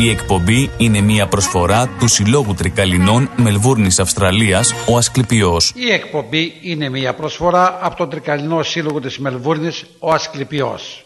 Η 0.00 0.10
εκπομπή 0.10 0.70
είναι 0.76 1.00
μια 1.00 1.26
προσφορά 1.26 1.88
του 1.98 2.08
Συλλόγου 2.08 2.54
Τρικαλινών 2.54 3.30
Μελβούρνης 3.36 3.98
Αυστραλίας, 3.98 4.74
ο 4.88 4.96
Ασκληπιός. 4.96 5.72
Η 5.74 5.92
εκπομπή 5.92 6.52
είναι 6.62 6.88
μια 6.88 7.14
προσφορά 7.14 7.78
από 7.82 7.96
τον 7.96 8.10
Τρικαλινό 8.10 8.62
Σύλλογο 8.62 9.00
της 9.00 9.18
Μελβούρνης, 9.18 9.84
ο 9.98 10.10
Ασκληπιός. 10.10 11.04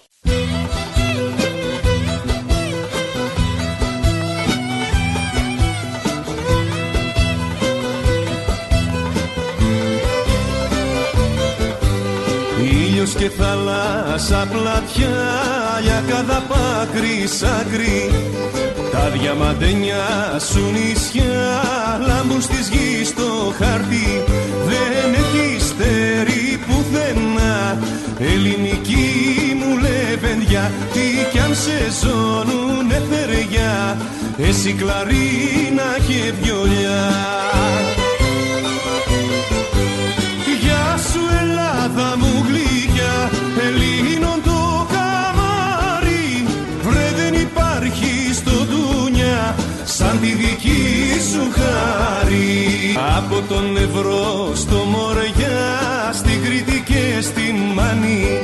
Ήλιος 12.63 13.15
και 13.15 13.29
θάλασσα 13.29 14.49
πλατιά 15.03 15.81
για 15.83 16.03
cada 16.09 16.41
πάκρη 16.49 17.27
σάκρη 17.27 18.11
τα 18.93 19.11
διαμαντένια 19.11 20.05
σου 20.51 20.71
νησιά 20.73 21.63
λάμπουν 22.07 22.43
στις 22.43 22.69
γης 22.69 23.09
στο 23.09 23.55
χαρτί 23.59 24.23
δεν 24.69 25.15
έχει 25.15 25.61
στέρι 25.61 26.61
πουθενά. 26.67 27.79
Ελληνική 28.19 29.57
μου 29.59 29.79
λεβενδιά 29.79 30.71
τι 30.93 31.31
κι 31.33 31.39
αν 31.39 31.55
σε 31.55 31.79
ζώνουνε 32.01 33.03
θεριά 33.11 33.97
εσύ 34.39 34.73
κλαρίνα 34.73 35.89
και 36.07 36.33
βιολιά. 36.43 37.03
Γεια 40.63 40.99
σου 41.13 41.21
Ελλάδα 41.41 42.17
μου 42.19 42.47
γλυκιά 42.49 43.31
Ελλήνων 43.67 44.12
Σαν 49.99 50.21
τη 50.21 50.27
δική 50.27 50.81
σου 51.33 51.53
χάρη. 51.59 52.97
Από 53.17 53.43
τον 53.49 53.77
Ευρώ 53.77 54.53
στο 54.55 54.77
Μοριά 54.77 56.13
Στην 56.13 56.43
Κρήτη 56.45 56.83
και 56.87 57.21
στη 57.21 57.55
Μάνη. 57.75 58.41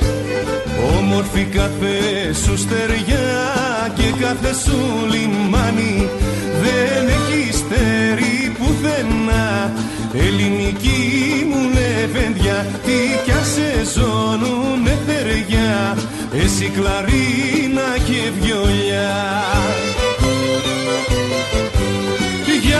Όμορφη 0.99 1.45
κάθε 1.45 1.97
σου 2.45 2.57
στεριά 2.59 3.29
και 3.95 4.13
κάθε 4.21 4.55
σου 4.65 4.79
λιμάνι. 5.11 6.09
Δεν 6.63 7.07
έχει 7.07 7.53
στέρι 7.53 8.53
πουθενά. 8.59 9.73
Ελληνική 10.13 11.47
μου 11.51 11.61
λεβένδια 11.75 12.67
Τι 12.85 12.99
κι 13.25 13.33
αν 13.33 13.45
σε 13.45 13.99
ζώνουνε 13.99 14.99
θεριά. 15.07 15.97
Εσύ 16.45 16.69
κλαρίνα 16.69 17.89
και 18.07 18.31
βιολιά 18.41 19.39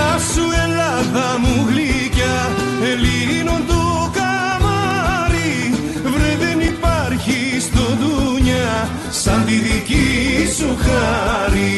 Γεια 0.09 0.19
σου 0.19 0.43
Ελλάδα 0.65 1.39
μου 1.39 1.67
γλυκιά. 1.69 2.57
Ελλήνων 2.83 3.67
το 3.67 4.13
καμάρι 4.15 5.75
Βρε 6.03 6.37
δεν 6.37 6.61
υπάρχει 6.61 7.61
στο 7.61 7.81
δουνιά 7.81 8.91
Σαν 9.11 9.45
τη 9.47 9.53
δική 9.53 10.49
σου 10.57 10.77
χάρη. 10.77 11.69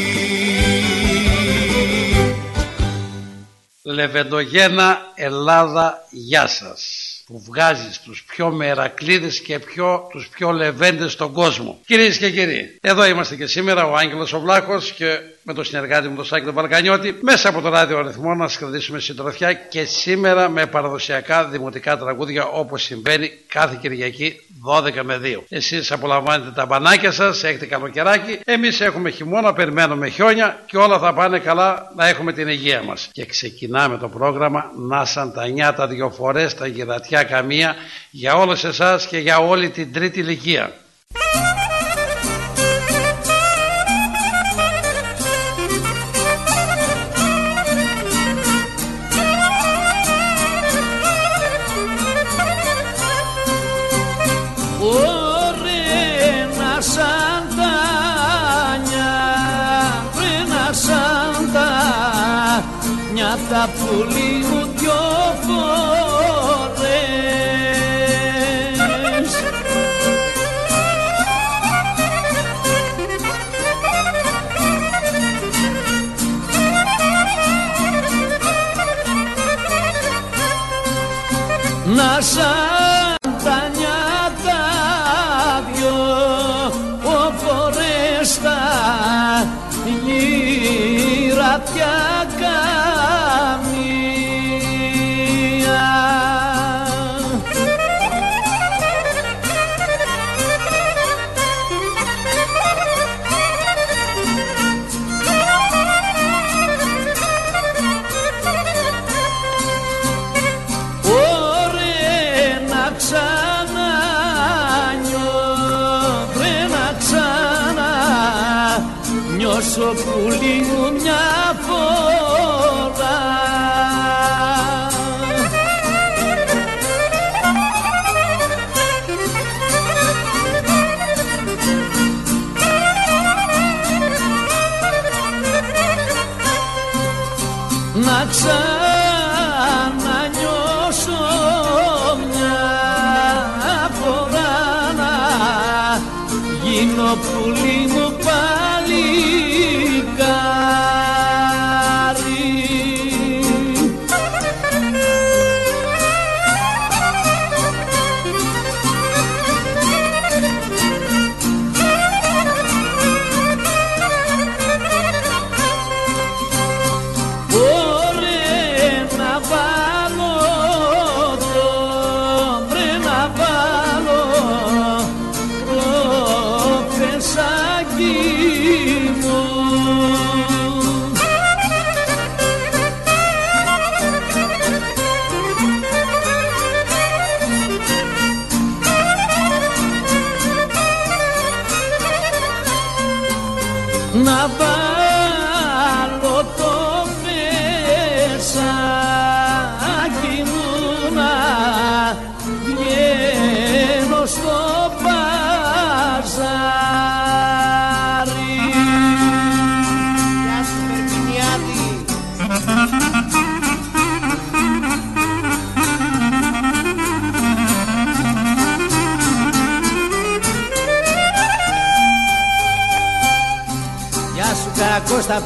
Λεβεντογένα 3.83 4.99
Ελλάδα, 5.15 6.07
γεια 6.11 6.47
σας. 6.47 7.05
Που 7.27 7.43
βγάζεις 7.47 8.01
τους 8.01 8.25
πιο 8.27 8.51
μερακλείδες 8.51 9.41
και 9.41 9.59
πιο, 9.59 10.07
τους 10.11 10.29
πιο 10.29 10.51
λεβέντες 10.51 11.13
στον 11.13 11.33
κόσμο. 11.33 11.81
Κυρίες 11.87 12.19
και 12.19 12.31
κύριοι, 12.31 12.79
εδώ 12.81 13.07
είμαστε 13.07 13.37
και 13.37 13.47
σήμερα 13.47 13.87
ο 13.87 13.95
Άγγελος 13.95 14.33
ο 14.33 14.41
Βλάχος 14.41 14.93
και 14.93 15.19
με 15.43 15.55
τον 15.55 15.65
συνεργάτη 15.65 16.09
μου 16.09 16.17
τον 16.17 16.25
Σάκη 16.25 16.45
τον 16.45 16.55
Βαλκανιώτη 16.55 17.19
μέσα 17.21 17.49
από 17.49 17.61
το 17.61 17.69
ράδιο 17.69 17.99
αριθμό 17.99 18.35
να 18.35 18.49
σας 18.49 18.59
κρατήσουμε 18.59 18.99
συντροφιά 18.99 19.53
και 19.53 19.85
σήμερα 19.85 20.49
με 20.49 20.67
παραδοσιακά 20.67 21.45
δημοτικά 21.45 21.99
τραγούδια 21.99 22.47
όπως 22.47 22.83
συμβαίνει 22.83 23.31
κάθε 23.49 23.79
Κυριακή 23.81 24.41
12 24.67 25.03
με 25.03 25.21
2. 25.23 25.43
Εσείς 25.49 25.93
απολαμβάνετε 25.93 26.51
τα 26.51 26.67
μπανάκια 26.67 27.13
σας, 27.13 27.45
έχετε 27.45 27.67
καλοκαιράκι, 27.67 28.39
εμείς 28.45 28.81
έχουμε 28.81 29.11
χειμώνα, 29.11 29.53
περιμένουμε 29.53 30.09
χιόνια 30.09 30.63
και 30.67 30.77
όλα 30.77 30.99
θα 30.99 31.15
πάνε 31.15 31.39
καλά 31.39 31.93
να 31.97 32.09
έχουμε 32.09 32.33
την 32.33 32.49
υγεία 32.49 32.83
μας. 32.83 33.09
Και 33.13 33.27
ξεκινάμε 33.27 33.99
το 33.99 34.09
πρόγραμμα 34.09 34.65
να 34.89 35.05
σαν 35.05 35.33
τα 35.33 35.49
νιάτα 35.49 35.87
δυο 35.87 36.11
φορές, 36.11 36.55
τα 36.55 36.67
γυρατιά 36.67 37.23
καμία 37.23 37.75
για 38.11 38.35
όλους 38.35 38.65
εσάς 38.65 39.07
και 39.07 39.19
για 39.19 39.39
όλη 39.39 39.71
την 39.71 39.93
τρίτη 39.93 40.21
ηλικία. 40.21 40.73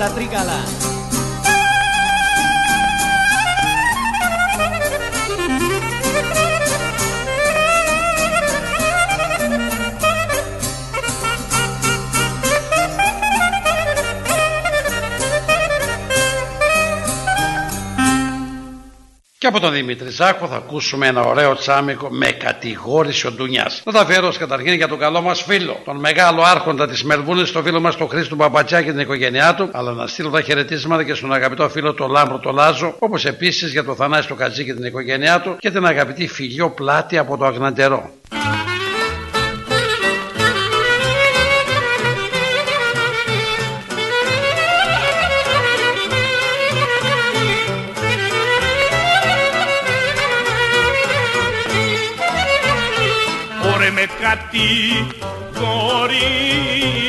Κώστα 0.04 0.73
Και 19.44 19.50
από 19.50 19.60
τον 19.60 19.72
Δημήτρη 19.72 20.10
Ζάκο 20.10 20.46
θα 20.46 20.56
ακούσουμε 20.56 21.06
ένα 21.06 21.22
ωραίο 21.22 21.54
τσάμικο 21.54 22.08
με 22.10 22.26
κατηγόρησε 22.26 23.26
ο 23.26 23.32
ντουνιάς. 23.32 23.70
Θα 23.84 23.92
τα 23.92 24.04
φέρω 24.04 24.32
καταρχήν 24.38 24.72
για 24.72 24.88
τον 24.88 24.98
καλό 24.98 25.20
μας 25.22 25.42
φίλο, 25.42 25.80
τον 25.84 25.96
μεγάλο 25.96 26.42
άρχοντα 26.42 26.86
της 26.86 27.04
Μελβούρνης, 27.04 27.48
τον 27.48 27.62
φίλο 27.62 27.80
μας 27.80 27.96
τον 27.96 28.08
Χρήστο 28.08 28.34
Μπαμπατσιά 28.34 28.82
και 28.82 28.90
την 28.90 29.00
οικογένειά 29.00 29.54
του, 29.54 29.68
αλλά 29.72 29.92
να 29.92 30.06
στείλω 30.06 30.30
τα 30.30 30.40
χαιρετίσματα 30.40 31.02
και 31.04 31.14
στον 31.14 31.32
αγαπητό 31.32 31.68
φίλο 31.68 31.94
τον 31.94 32.10
Λάμπρο 32.10 32.38
τον 32.38 32.54
Λάζο, 32.54 32.94
όπως 32.98 33.24
επίσης 33.24 33.72
για 33.72 33.84
τον 33.84 33.96
Θανάση 33.96 34.28
τον 34.28 34.36
Κατζή 34.36 34.64
και 34.64 34.74
την 34.74 34.84
οικογένειά 34.84 35.40
του 35.40 35.56
και 35.58 35.70
την 35.70 35.86
αγαπητή 35.86 36.28
φιλιό 36.28 36.70
πλάτη 36.70 37.18
από 37.18 37.36
το 37.36 37.44
Αγναντερό. 37.44 38.10
a 54.34 54.36
ti, 54.50 55.06
Corina. 55.54 57.03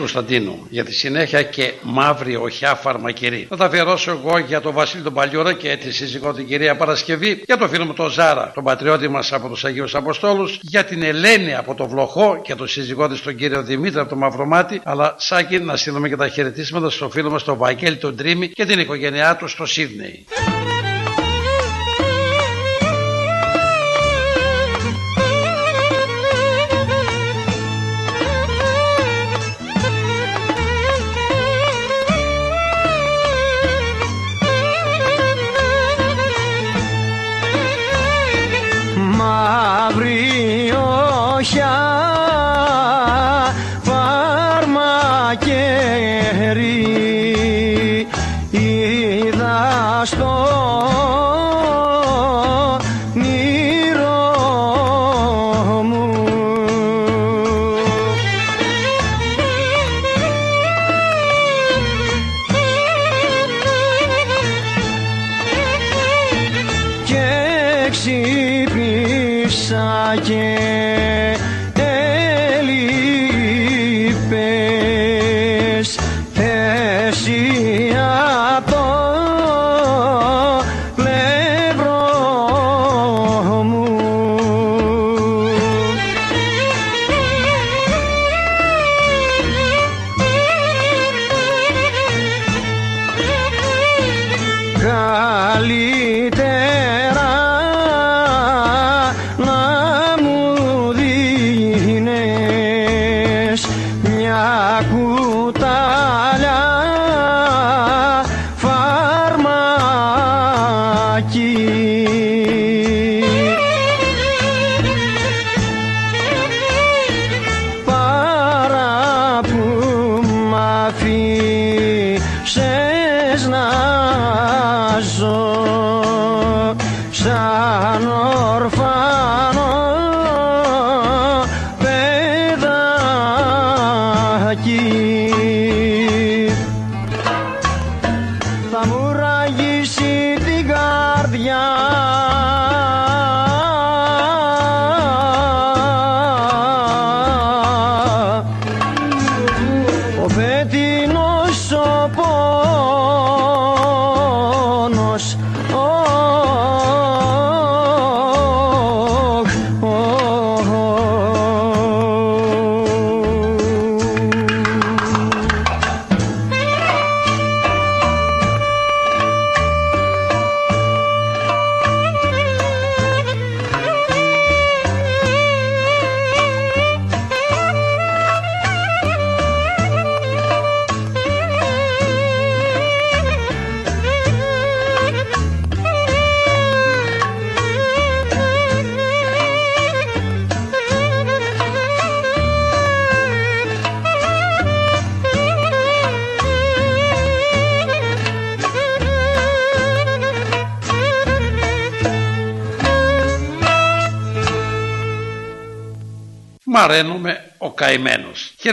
Κωνσταντίνου 0.00 0.66
για 0.70 0.84
τη 0.84 0.92
συνέχεια 0.94 1.42
και 1.42 1.72
μαύρη 1.82 2.36
οχιά 2.36 2.74
φαρμακερή. 2.74 3.46
Θα 3.48 3.56
τα 3.56 3.64
αφιερώσω 3.64 4.10
εγώ 4.10 4.38
για 4.38 4.60
τον 4.60 4.72
Βασίλη 4.72 5.02
τον 5.02 5.12
Παλιούρα 5.14 5.52
και 5.52 5.76
τη 5.76 5.92
σύζυγό 5.92 6.32
την 6.32 6.46
κυρία 6.46 6.76
Παρασκευή, 6.76 7.42
για 7.46 7.56
τον 7.56 7.68
φίλο 7.68 7.84
μου 7.84 7.92
τον 7.92 8.10
Ζάρα, 8.10 8.50
τον 8.54 8.64
πατριώτη 8.64 9.08
μας 9.08 9.32
από 9.32 9.48
τους 9.48 9.64
Αγίους 9.64 9.94
Αποστόλους, 9.94 10.58
για 10.62 10.84
την 10.84 11.02
Ελένη 11.02 11.54
από 11.54 11.74
το 11.74 11.88
Βλοχό 11.88 12.40
και 12.42 12.54
τον 12.54 12.68
σύζυγό 12.68 13.08
της 13.08 13.22
τον 13.22 13.36
κύριο 13.36 13.62
Δημήτρη 13.62 14.00
από 14.00 14.08
το 14.08 14.16
Μαυρομάτι, 14.16 14.80
αλλά 14.84 15.14
σάκι 15.18 15.58
να 15.58 15.76
στείλουμε 15.76 16.08
και 16.08 16.16
τα 16.16 16.28
χαιρετίσματα 16.28 16.90
στο 16.90 17.10
φίλο 17.10 17.30
μας 17.30 17.44
τον 17.44 17.56
Βαγγέλη 17.56 17.96
τον 17.96 18.16
Τρίμη 18.16 18.48
και 18.48 18.66
την 18.66 18.78
οικογένειά 18.78 19.36
του 19.36 19.48
στο 19.48 19.66
Σίδνεϊ. 19.66 20.24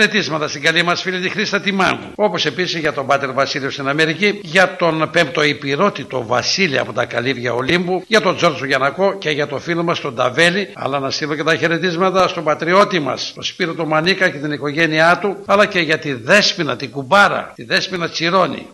Χαιρετίσματα 0.08 0.48
στην 0.48 0.62
καλή 0.62 0.84
μας 0.84 1.02
φίλη 1.02 1.20
τη 1.20 1.30
Χρήστα 1.30 1.60
Τιμάγκου. 1.60 2.12
Όπως 2.16 2.46
επίσης 2.46 2.80
για 2.80 2.94
τον 2.94 3.06
Πάτερ 3.06 3.32
Βασίλειο 3.32 3.70
στην 3.70 3.88
Αμερική, 3.88 4.40
για 4.44 4.76
τον 4.76 5.10
πέμπτο 5.12 5.44
υπηρώτητο 5.44 6.26
Βασίλη 6.26 6.80
από 6.80 6.94
τα 6.94 7.06
Καλύβια 7.06 7.54
Ολύμπου, 7.54 8.04
για 8.08 8.22
τον 8.22 8.36
Τζόρτζο 8.36 8.66
Γιανακό 8.66 9.18
και 9.18 9.30
για 9.30 9.48
το 9.48 9.60
φίλο 9.60 9.84
μας 9.84 10.00
τον 10.00 10.16
Ταβέλη. 10.16 10.70
Αλλά 10.74 11.00
να 11.00 11.10
στείλω 11.10 11.36
και 11.36 11.44
τα 11.44 11.56
χαιρετίσματα 11.56 12.28
στον 12.28 12.44
πατριώτη 12.44 13.00
μας, 13.00 13.32
τον 13.34 13.44
Σπύρο 13.44 13.74
του 13.74 13.88
Μανίκα 13.88 14.30
και 14.30 14.38
την 14.38 14.52
οικογένειά 14.52 15.18
του, 15.22 15.38
αλλά 15.46 15.66
και 15.66 15.80
για 15.80 16.00
τη 16.00 16.14
Δέσπινα, 16.14 16.76
την 16.76 16.92
Κουμπάρα, 16.92 17.52
τη 17.56 17.64
Δέσπινα 17.64 18.10
Τσιρόνη. 18.10 18.68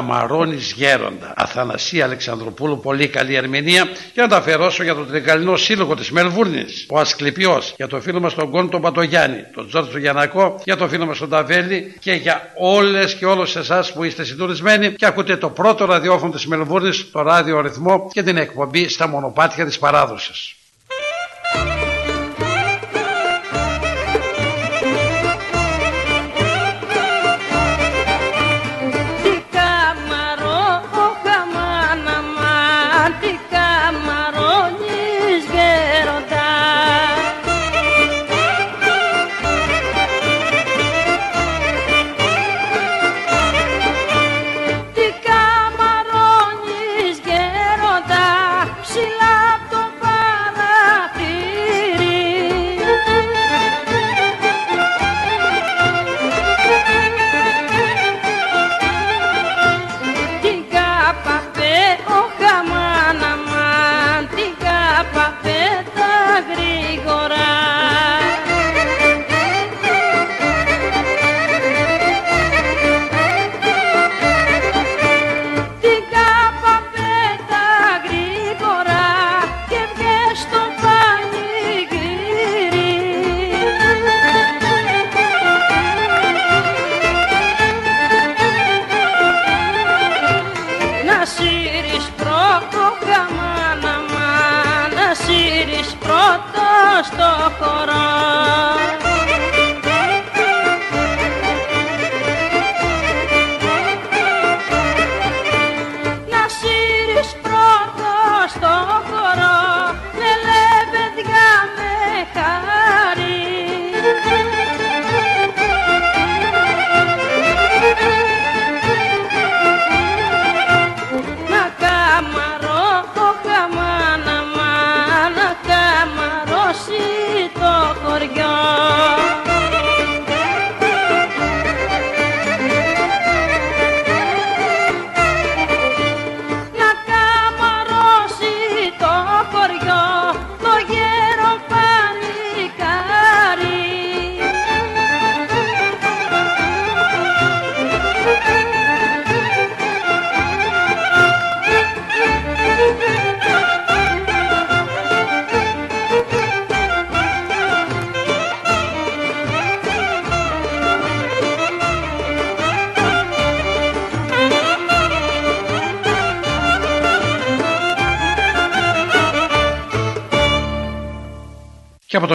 Μη 0.00 0.06
καμαρώνεις 0.06 0.72
γέροντα. 0.72 1.32
Αθανασία 1.36 2.04
Αλεξανδροπούλου, 2.04 2.80
πολύ 2.80 3.08
καλή 3.08 3.34
ερμηνεία. 3.34 3.84
Και 4.12 4.20
να 4.20 4.28
τα 4.28 4.36
αφιερώσω 4.36 4.82
για 4.82 4.94
τον 4.94 5.08
Τρικαλινό 5.08 5.56
Σύλλογο 5.56 5.94
της 5.94 6.10
Μελβούρνης, 6.10 6.86
ο 6.88 6.98
Ασκληπιός, 6.98 7.74
για 7.76 7.86
το 7.86 8.00
φίλο 8.00 8.20
μας 8.20 8.34
τον 8.34 8.50
Κόν 8.50 8.70
τον 8.70 8.80
Πατογιάννη, 8.80 9.42
τον 9.54 9.68
Τζόρτζο 9.68 9.98
Γιανακό, 9.98 10.60
για 10.64 10.76
το 10.76 10.88
φίλο 10.88 11.06
μας 11.06 11.18
τον 11.18 11.28
Ταβέλη 11.28 11.96
και 12.00 12.12
για 12.12 12.52
όλες 12.56 13.14
και 13.14 13.26
όλους 13.26 13.56
εσάς 13.56 13.92
που 13.92 14.04
είστε 14.04 14.24
συντονισμένοι 14.24 14.92
και 14.92 15.06
ακούτε 15.06 15.36
το 15.36 15.48
πρώτο 15.50 15.84
ραδιόφωνο 15.84 16.32
της 16.32 16.46
Μελβούρνης, 16.46 17.10
το 17.10 17.22
ράδιο 17.22 17.60
ρυθμό 17.60 18.08
και 18.12 18.22
την 18.22 18.36
εκπομπή 18.36 18.88
στα 18.88 19.08
μονοπάτια 19.08 19.64
της 19.64 19.78
παράδοσης. 19.78 20.54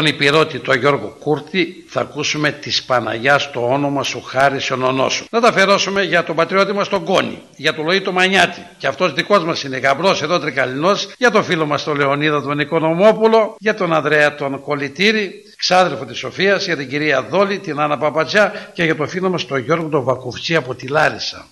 Τον 0.05 0.13
υπηρώτη 0.13 0.59
τον 0.59 0.77
Γιώργο 0.77 1.15
Κούρτη 1.19 1.85
θα 1.87 2.01
ακούσουμε 2.01 2.51
τη 2.51 2.77
Παναγιάς 2.85 3.51
το 3.51 3.59
όνομα 3.59 4.03
σου 4.03 4.21
χάρισε 4.21 4.73
ο 4.73 4.75
νονός 4.75 5.13
σου. 5.13 5.25
Να 5.31 5.41
τα 5.41 5.47
αφιερώσουμε 5.47 6.03
για 6.03 6.23
τον 6.23 6.35
πατριώτη 6.35 6.73
μας 6.73 6.89
τον 6.89 7.03
Κόνη, 7.03 7.41
για 7.55 7.73
τον 7.73 7.85
Λοή 7.85 8.01
το 8.01 8.11
Μανιάτη. 8.11 8.67
Και 8.77 8.87
αυτός 8.87 9.13
δικός 9.13 9.43
μας 9.43 9.63
είναι 9.63 9.77
γαμπρός 9.77 10.21
εδώ 10.21 10.39
τρικαλινός, 10.39 11.09
για 11.17 11.31
τον 11.31 11.43
φίλο 11.43 11.65
μας 11.65 11.83
τον 11.83 11.95
Λεωνίδα 11.95 12.41
τον 12.41 12.59
Οικονομόπουλο, 12.59 13.55
για 13.59 13.73
τον 13.73 13.93
Ανδρέα 13.93 14.35
τον 14.35 14.61
Κολυτήρη, 14.61 15.31
ξάδερφο 15.57 16.05
της 16.05 16.17
Σοφίας, 16.17 16.65
για 16.65 16.77
την 16.77 16.89
κυρία 16.89 17.21
Δόλη, 17.21 17.59
την 17.59 17.79
Άννα 17.79 17.97
Παπατζά 17.97 18.51
και 18.73 18.83
για 18.83 18.95
τον 18.95 19.07
φίλο 19.07 19.29
μας 19.29 19.45
τον 19.45 19.59
Γιώργο 19.59 19.87
τον 19.87 20.03
Βακουφτσί 20.03 20.55
από 20.55 20.75
τη 20.75 20.87
Λάρισα. 20.87 21.47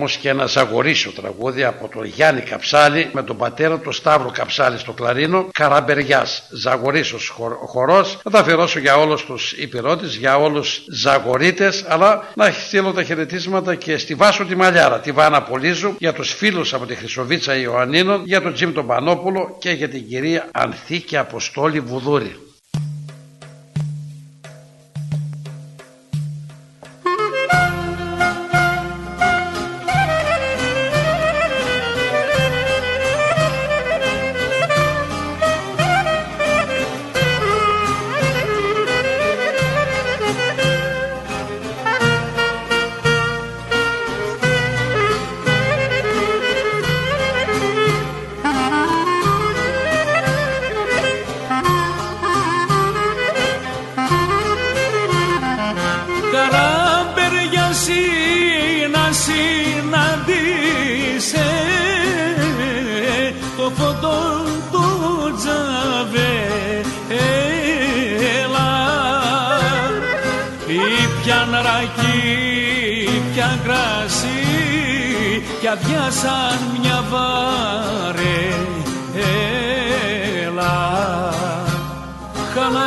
Όμως 0.00 0.16
και 0.16 0.28
ένα 0.28 0.46
ζαγορίσιο 0.46 1.10
τραγούδι 1.10 1.64
από 1.64 1.88
τον 1.88 2.04
Γιάννη 2.04 2.40
Καψάλη 2.40 3.08
με 3.12 3.22
τον 3.22 3.36
πατέρα 3.36 3.78
του 3.78 3.92
Σταύρο 3.92 4.30
Καψάλη 4.30 4.78
στο 4.78 4.92
κλαρίνο 4.92 5.48
Καραμπεριάς, 5.52 6.42
ζαγορίσιος 6.50 7.28
χορ, 7.28 7.52
χορός 7.52 8.18
να 8.24 8.30
τα 8.30 8.38
αφιερώσω 8.38 8.78
για 8.78 8.96
όλους 8.96 9.24
τους 9.24 9.52
υπηρώτες, 9.52 10.14
για 10.14 10.36
όλους 10.36 10.82
ζαγορίτες 10.92 11.84
αλλά 11.88 12.28
να 12.34 12.50
στείλω 12.50 12.92
τα 12.92 13.02
χαιρετίσματα 13.02 13.74
και 13.74 13.98
στη 13.98 14.14
Βάσο 14.14 14.44
τη 14.44 14.56
Μαλιάρα, 14.56 15.00
τη 15.00 15.12
Βάνα 15.12 15.42
Πολύζου 15.42 15.94
για 15.98 16.12
τους 16.12 16.34
φίλους 16.34 16.74
από 16.74 16.86
τη 16.86 16.94
Χρυσοβίτσα 16.94 17.56
Ιωαννίνων, 17.56 18.22
για 18.24 18.42
τον 18.42 18.52
Τζιμ 18.52 18.72
τον 18.72 18.86
Πανόπουλο 18.86 19.56
και 19.58 19.70
για 19.70 19.88
την 19.88 20.08
κυρία 20.08 20.48
Ανθήκη 20.52 21.16
Αποστόλη 21.16 21.80
Βουδούρη. 21.80 22.49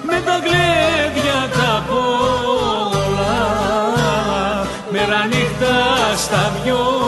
Με 0.03 0.21
τα 0.25 0.38
γλέντια 0.38 1.49
τα 1.53 1.84
πολλά. 1.88 3.36
Μέρα 4.91 5.25
νύχτα 5.25 5.75
στα 6.17 6.51
βιόλια 6.63 6.98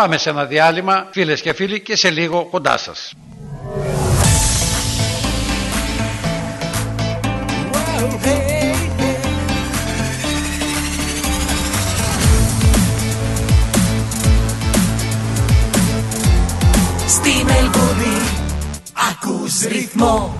Πάμε 0.00 0.18
σε 0.18 0.30
ένα 0.30 0.44
διάλειμμα, 0.44 1.08
φίλες 1.10 1.40
και 1.40 1.52
φίλοι, 1.52 1.80
και 1.80 1.96
σε 1.96 2.10
λίγο 2.10 2.44
κοντά 2.50 2.76
σας. 2.76 3.12
Στη 17.06 17.44
Μελβούνι 17.44 18.16
ακούς 19.10 19.60
ρυθμό 19.60 20.39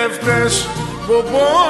κλέφτες 0.08 0.68
μπομπό 1.08 1.68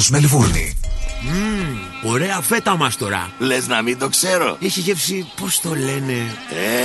Ρυθμός 0.00 0.20
Μελβούρνη. 0.20 0.76
Ωραία 2.02 2.40
φέτα 2.40 2.76
μας 2.76 2.96
τώρα. 2.96 3.30
Λες 3.38 3.66
να 3.66 3.82
μην 3.82 3.98
το 3.98 4.08
ξέρω. 4.08 4.56
Έχει 4.62 4.80
γεύση, 4.80 5.30
πώς 5.40 5.60
το 5.60 5.74
λένε; 5.74 6.36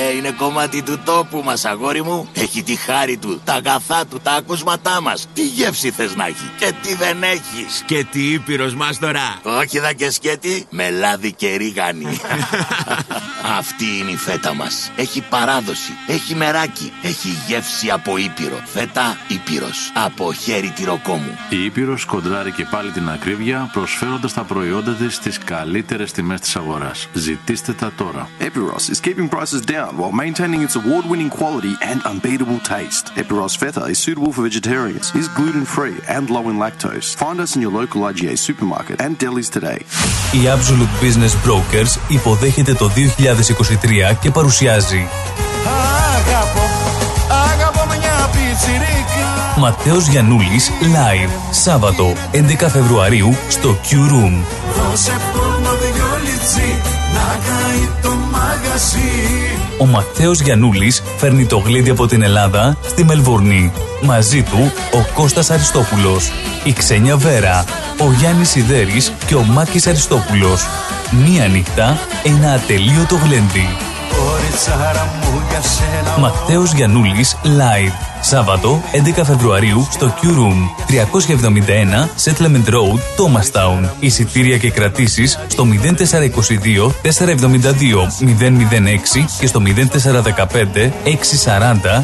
Ε, 0.10 0.16
είναι 0.18 0.32
κομμάτι 0.32 0.82
του 0.82 1.00
τόπου 1.06 1.42
μας 1.46 1.66
αγόρι 1.66 2.04
μου. 2.04 2.30
Έχει 2.34 2.64
τη 2.64 2.76
χάρη 2.76 3.18
του, 3.18 3.42
τα 3.44 3.54
αγαθά 3.54 4.06
του, 4.06 4.20
τα 4.24 4.32
ακούσματά 4.32 5.02
μας. 5.02 5.28
Τι 5.34 5.46
γεύση 5.46 5.92
θες 5.92 6.16
να 6.16 6.26
έχει 6.26 6.50
και 6.60 6.74
τι 6.82 6.96
δεν 6.96 7.24
έχεις. 7.24 7.84
Και 7.86 8.06
τι 8.12 8.32
ήπειρος 8.32 8.74
μας 8.74 9.00
τώρα. 9.00 9.40
Όχι 9.44 9.80
δα 9.80 9.94
και 9.94 10.12
σκέτη, 10.12 10.66
με 10.70 10.90
λάδι 10.90 11.34
και 11.34 11.56
ρίγανη. 11.56 12.06
Αυτή 13.48 13.86
είναι 14.00 14.12
η 14.12 14.16
φέτα 14.18 14.54
μας. 14.54 14.92
Έχει 14.96 15.24
παράδοση, 15.30 15.92
έχει 16.08 16.36
μεράκι, 16.36 16.92
έχει 17.02 17.30
γεύση 17.48 17.90
από 17.90 18.18
Ήπειρο. 18.18 18.60
Φέτα 18.66 19.18
Ήπειρος, 19.28 19.92
από 20.06 20.34
χέρι 20.34 20.70
τυροκόμου. 20.76 21.38
Η 21.50 21.66
Ήπειρος 21.66 22.06
κοντράρει 22.06 22.52
και 22.52 22.66
πάλι 22.66 22.92
την 22.92 23.10
ακρίβεια 23.10 23.70
προσφέροντας 23.74 24.34
τα 24.34 24.42
προϊόντα 24.42 24.92
της 24.92 25.16
στις 25.16 25.38
καλύτερες 25.38 26.12
τιμές 26.12 26.40
της 26.40 26.56
αγοράς. 26.56 27.08
Ζητήστε 27.14 27.74
τα 27.74 27.92
τώρα. 27.98 28.30
Epiros 28.40 28.90
is 28.94 29.00
keeping 29.00 29.30
prices 29.30 29.62
down 29.76 29.92
while 29.98 30.16
maintaining 30.24 30.62
its 30.68 30.76
award-winning 30.82 31.32
quality 31.40 31.74
and 31.92 32.00
unbeatable 32.12 32.60
taste. 32.74 33.06
Epiros 33.22 33.56
Feta 33.62 33.84
is 33.94 34.00
suitable 34.06 34.32
for 34.36 34.44
vegetarians, 34.50 35.06
is 35.22 35.28
gluten-free 35.40 35.98
and 36.16 36.24
low 36.36 36.46
in 36.52 36.58
lactose. 36.64 37.08
Find 37.24 37.38
us 37.44 37.52
in 37.56 37.60
your 37.66 37.74
local 37.82 38.00
IGA 38.12 38.34
supermarket 38.48 38.96
and 39.06 39.12
delis 39.24 39.50
today. 39.58 39.80
Η 40.34 40.42
Absolute 40.56 40.94
Business 41.06 41.34
Brokers 41.48 42.00
υποδέχεται 42.08 42.74
το 42.74 42.90
2023 44.12 44.16
και 44.20 44.32
παρουσιάζει 44.32 45.08
Αγαπώ, 46.16 46.66
αγαπώ 47.52 47.86
μια 47.88 48.30
πιτσιρίκα 48.32 49.16
Ματέος 49.58 50.08
Γιαννούλης 50.08 50.72
Live 50.82 51.30
Σάββατο 51.52 52.14
11 52.32 52.38
Φεβρουαρίου 52.70 53.36
στο 53.50 53.78
Q 53.84 53.94
Room. 53.94 54.44
Δώσε 54.76 55.14
πόνο 55.34 55.72
δυο 55.82 56.20
λιτσί 56.24 56.80
να 57.14 57.38
καεί 57.46 57.90
το 58.02 58.10
μαγαζί 58.32 59.46
Ο 59.78 59.86
Μαθαίος 59.86 60.40
Γιαννούλης 60.40 61.04
φέρνει 61.18 61.46
το 61.46 61.58
γλέντι 61.58 61.90
από 61.90 62.08
την 62.08 62.22
Ελλάδα 62.22 62.78
στη 62.88 63.04
Μελβούρνη. 63.04 63.72
Μαζί 64.02 64.44
του 64.44 64.72
ο 64.94 65.06
Κώστας 65.14 65.50
Αριστόπουλος, 65.50 66.32
η 66.64 66.74
Ξένια 66.74 67.18
Βέρα, 67.18 67.66
ο 68.00 68.12
Γιάννης 68.18 68.50
Σιδέρης 68.50 69.14
και 69.26 69.36
ο 69.36 69.44
Μάκης 69.44 69.88
Αριστόπουλος. 69.88 70.66
Μία 71.12 71.48
νύχτα, 71.48 71.98
ένα 72.24 72.52
ατελείωτο 72.52 73.16
γλέντι. 73.16 73.68
Κοριτσάρα 74.18 75.06
μου 75.22 75.42
για 75.50 75.62
σένα 75.62 76.18
Μαθαίος 76.18 76.74
Γιαννούλης 76.74 77.38
Live. 77.44 77.92
Σάββατο 78.22 78.82
11 79.18 79.22
Φεβρουαρίου 79.24 79.88
στο 79.92 80.14
Q 80.22 80.26
Room 80.26 80.60
371 80.88 82.10
Settlement 82.24 82.70
Road, 82.70 83.00
Thomastown. 83.18 83.90
Εισιτήρια 84.00 84.58
και 84.58 84.72
κρατήσεις 84.72 85.40
στο 85.48 85.64
0422 85.64 86.92
472 87.02 88.08
006 88.20 89.26
και 89.40 89.48
στο 89.48 89.62
0415 89.66 90.92
640 91.44 92.04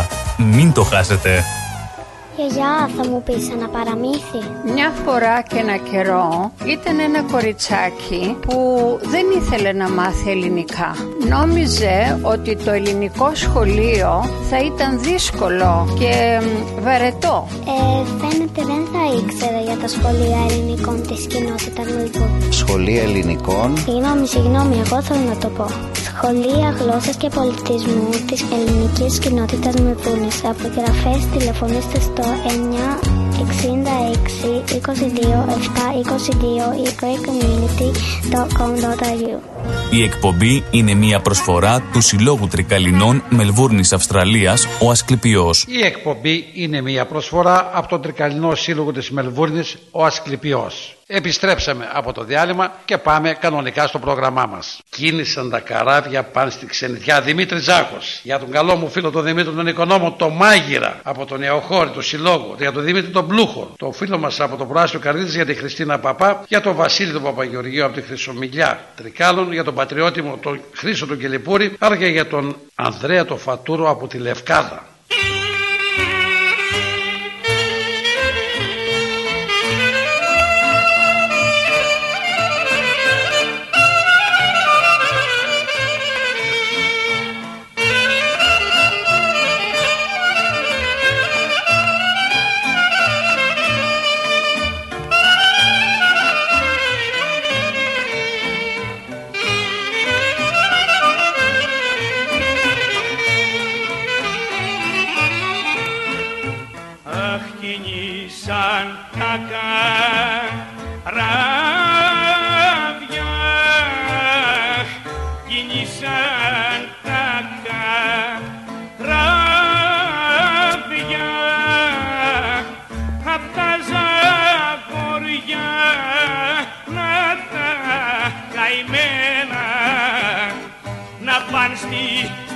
933. 0.00 0.04
Μην 0.36 0.72
το 0.72 0.82
χάσετε. 0.82 1.44
Γιαγιά, 2.36 2.90
θα 2.96 3.08
μου 3.08 3.22
πεις 3.22 3.50
ένα 3.50 3.68
παραμύθι; 3.68 4.40
Μια 4.74 4.92
φορά 5.04 5.42
και 5.42 5.56
ένα 5.56 5.76
καιρό 5.76 6.52
ήταν 6.66 6.98
ένα 6.98 7.22
κοριτσάκι 7.32 8.36
που 8.46 8.56
δεν 9.02 9.24
ήθελε 9.38 9.72
να 9.72 9.90
μάθει 9.90 10.30
ελληνικά. 10.30 10.94
Νόμιζε 11.28 12.18
ότι 12.22 12.56
το 12.56 12.70
ελληνικό 12.70 13.30
σχολείο 13.34 14.24
θα 14.50 14.58
ήταν 14.58 15.00
δύσκολο 15.00 15.94
και 15.98 16.40
μ, 16.42 16.82
βαρετό. 16.82 17.46
Ε, 17.50 18.04
φαίνεται 18.20 18.62
δεν 18.70 18.82
θα 18.92 19.02
ήξερα 19.18 19.60
για 19.60 19.76
τα 19.76 19.88
σχολεία 19.88 20.38
ελληνικών 20.50 21.02
της 21.02 21.26
κοινότητας 21.26 21.86
Μελβούρνη. 21.86 22.52
Σχολεία 22.52 23.02
ελληνικών; 23.02 23.76
Συγγνώμη, 23.78 24.26
συγγνώμη, 24.26 24.74
εγώ 24.84 25.02
θέλω 25.02 25.24
να 25.28 25.36
το 25.36 25.48
πω. 25.48 25.66
Σχολεία 26.16 26.68
γλώσσας 26.80 27.16
και 27.16 27.28
πολιτισμού 27.28 28.08
της 28.28 28.44
ελληνικής 28.56 29.18
κοινότητας 29.18 29.74
Μελβούρνης. 29.74 30.44
Απογραφές 30.44 31.20
τηλεφωνήστε 31.32 32.00
στο 32.00 32.23
εννιά, 32.52 32.90
εξήντα 33.40 33.94
έξι, 34.12 34.50
είκοσι 34.76 35.08
δύο, 35.08 35.46
εφτά, 35.48 35.86
είκοσι 35.98 36.32
δύο, 36.36 36.72
community.com.au 37.24 39.53
Η 39.90 40.02
εκπομπή 40.02 40.64
είναι 40.70 40.94
μια 40.94 41.20
προσφορά 41.20 41.82
του 41.92 42.00
Συλλόγου 42.00 42.48
Τρικαλινών 42.48 43.22
Μελβούρνης 43.28 43.92
Αυστραλίας, 43.92 44.66
ο 44.80 44.90
Ασκληπιός. 44.90 45.64
Η 45.68 45.84
εκπομπή 45.84 46.48
είναι 46.52 46.80
μια 46.80 47.06
προσφορά 47.06 47.70
από 47.72 47.88
τον 47.88 48.02
Τρικαλινό 48.02 48.54
Σύλλογο 48.54 48.92
της 48.92 49.10
Μελβούρνης, 49.10 49.76
ο 49.90 50.04
Ασκληπιός. 50.04 50.96
Επιστρέψαμε 51.06 51.88
από 51.92 52.12
το 52.12 52.24
διάλειμμα 52.24 52.72
και 52.84 52.98
πάμε 52.98 53.36
κανονικά 53.40 53.86
στο 53.86 53.98
πρόγραμμά 53.98 54.46
μας. 54.46 54.80
Κίνησαν 54.90 55.50
τα 55.50 55.60
καράβια 55.60 56.22
πάνω 56.22 56.50
στη 56.50 56.66
ξενιτιά 56.66 57.20
Δημήτρη 57.20 57.58
Ζάκος. 57.58 58.20
Για 58.22 58.38
τον 58.38 58.50
καλό 58.50 58.76
μου 58.76 58.88
φίλο 58.88 59.10
τον 59.10 59.24
Δημήτρη 59.24 59.52
τον 59.52 59.66
Οικονόμο, 59.66 60.12
το 60.12 60.30
Μάγειρα 60.30 61.00
από 61.02 61.24
τον 61.24 61.40
Νεοχώρη, 61.40 61.90
το 61.90 62.02
Συλλόγο. 62.02 62.54
Για 62.58 62.72
τον 62.72 62.84
Δημήτρη 62.84 63.10
τον 63.10 63.26
Πλούχο. 63.26 63.72
Το 63.76 63.90
φίλο 63.92 64.18
μας 64.18 64.40
από 64.40 64.56
το 64.56 64.64
Προάσιο 64.64 64.98
Καρδίτης 64.98 65.34
για 65.34 65.46
τη 65.46 65.54
Χριστίνα 65.54 65.98
Παπά. 65.98 66.44
Για 66.48 66.60
τον 66.60 66.74
Βασίλη 66.74 67.12
τον 67.12 67.22
Παπαγεωργίου 67.22 67.84
από 67.84 67.94
τη 67.94 68.02
Χρυσομιλιά 68.02 68.84
Τρικάλων. 68.96 69.52
Για 69.54 69.64
τον 69.64 69.74
πατριώτη 69.74 70.22
μου 70.22 70.38
τον 70.38 70.60
Χρήσο 70.74 71.06
τον 71.06 71.18
Κελιπούρη. 71.18 71.76
Άρα 71.78 71.96
και 71.96 72.06
για 72.06 72.26
τον 72.26 72.56
Ανδρέα 72.74 73.24
τον 73.24 73.38
Φατούρο 73.38 73.90
από 73.90 74.06
τη 74.06 74.18
Λευκάδα. 74.18 74.93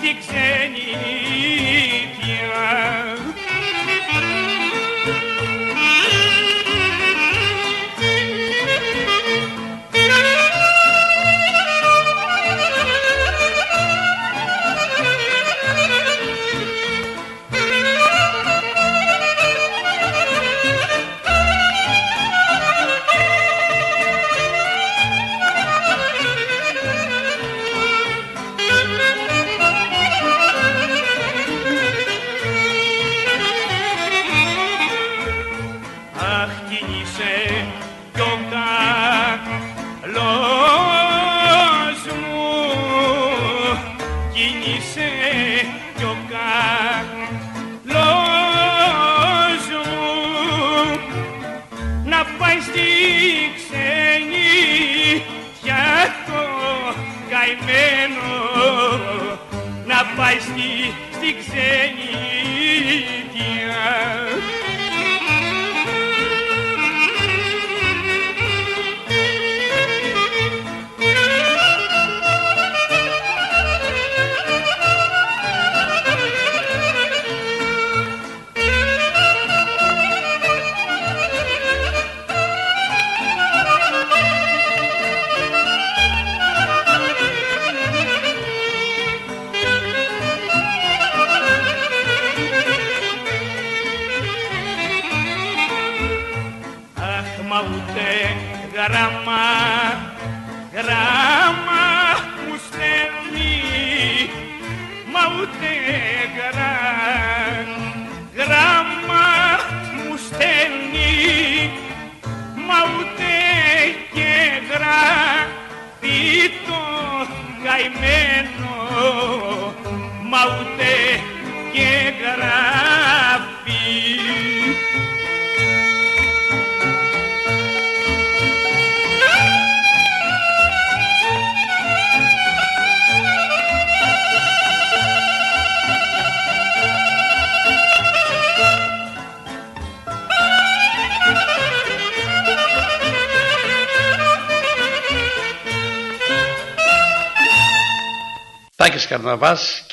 Στη 0.09 0.88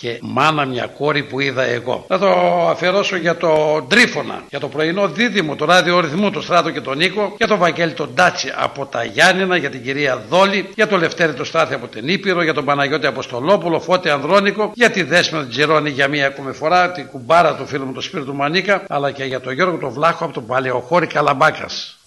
και 0.06 0.20
μάνα 0.22 0.66
μια 0.66 0.88
κόρη 0.98 1.24
που 1.24 1.40
είδα 1.40 1.64
εγώ. 1.64 2.06
Θα 2.08 2.20
το 2.20 2.30
αφιερώσω 2.70 3.16
για 3.16 3.38
το 3.38 3.82
Τρίφωνα, 3.90 4.44
για 4.50 4.60
το 4.60 4.68
πρωινό 4.68 5.08
δίδυμο, 5.08 5.56
το 5.56 5.66
ράδιο 5.66 6.00
ρυθμού, 6.00 6.32
το 6.32 6.42
Στράτο 6.42 6.72
και 6.72 6.82
τον 6.82 6.98
Νίκο, 6.98 7.34
για 7.38 7.48
τον 7.48 7.58
Βαγγέλη 7.58 7.92
τον 7.92 8.16
Τάτσι 8.16 8.52
από 8.56 8.86
τα 8.86 9.04
Γιάννηνα, 9.04 9.58
για 9.58 9.70
την 9.70 9.84
κυρία 9.84 10.24
Δόλη, 10.30 10.70
για 10.76 10.88
τον 10.88 11.00
Λευτέρη 11.00 11.34
τον 11.34 11.46
Στάθη 11.46 11.74
από 11.74 11.88
την 11.88 12.08
Ήπειρο, 12.08 12.44
για 12.44 12.54
τον 12.54 12.66
Παναγιώτη 12.66 13.06
Αποστολόπουλο, 13.06 13.80
Φώτη 13.80 14.10
Ανδρώνικο, 14.10 14.72
για 14.74 14.90
τη 14.90 15.04
Δέσμη 15.04 15.40
τον 15.40 15.50
Τζιρόνι 15.50 15.90
για 15.90 16.08
μία 16.08 16.28
ακόμη 16.28 16.54
φορά, 16.54 16.92
την 16.92 17.08
κουμπάρα 17.08 17.56
του 17.56 17.66
φίλου 17.66 17.86
μου 17.86 17.94
τον 17.94 18.02
Σπύρο 18.02 18.24
του 18.24 18.36
Μανίκα, 18.36 18.84
αλλά 18.88 19.12
και 19.12 19.24
για 19.24 19.42
τον 19.42 19.54
Γιώργο 19.54 19.78
τον 19.78 19.90
Βλάχο 19.90 20.24
από 20.24 20.34
τον 20.34 20.46
Παλαιοχώρη 20.46 21.08
Καλαμπάκας. 21.08 21.98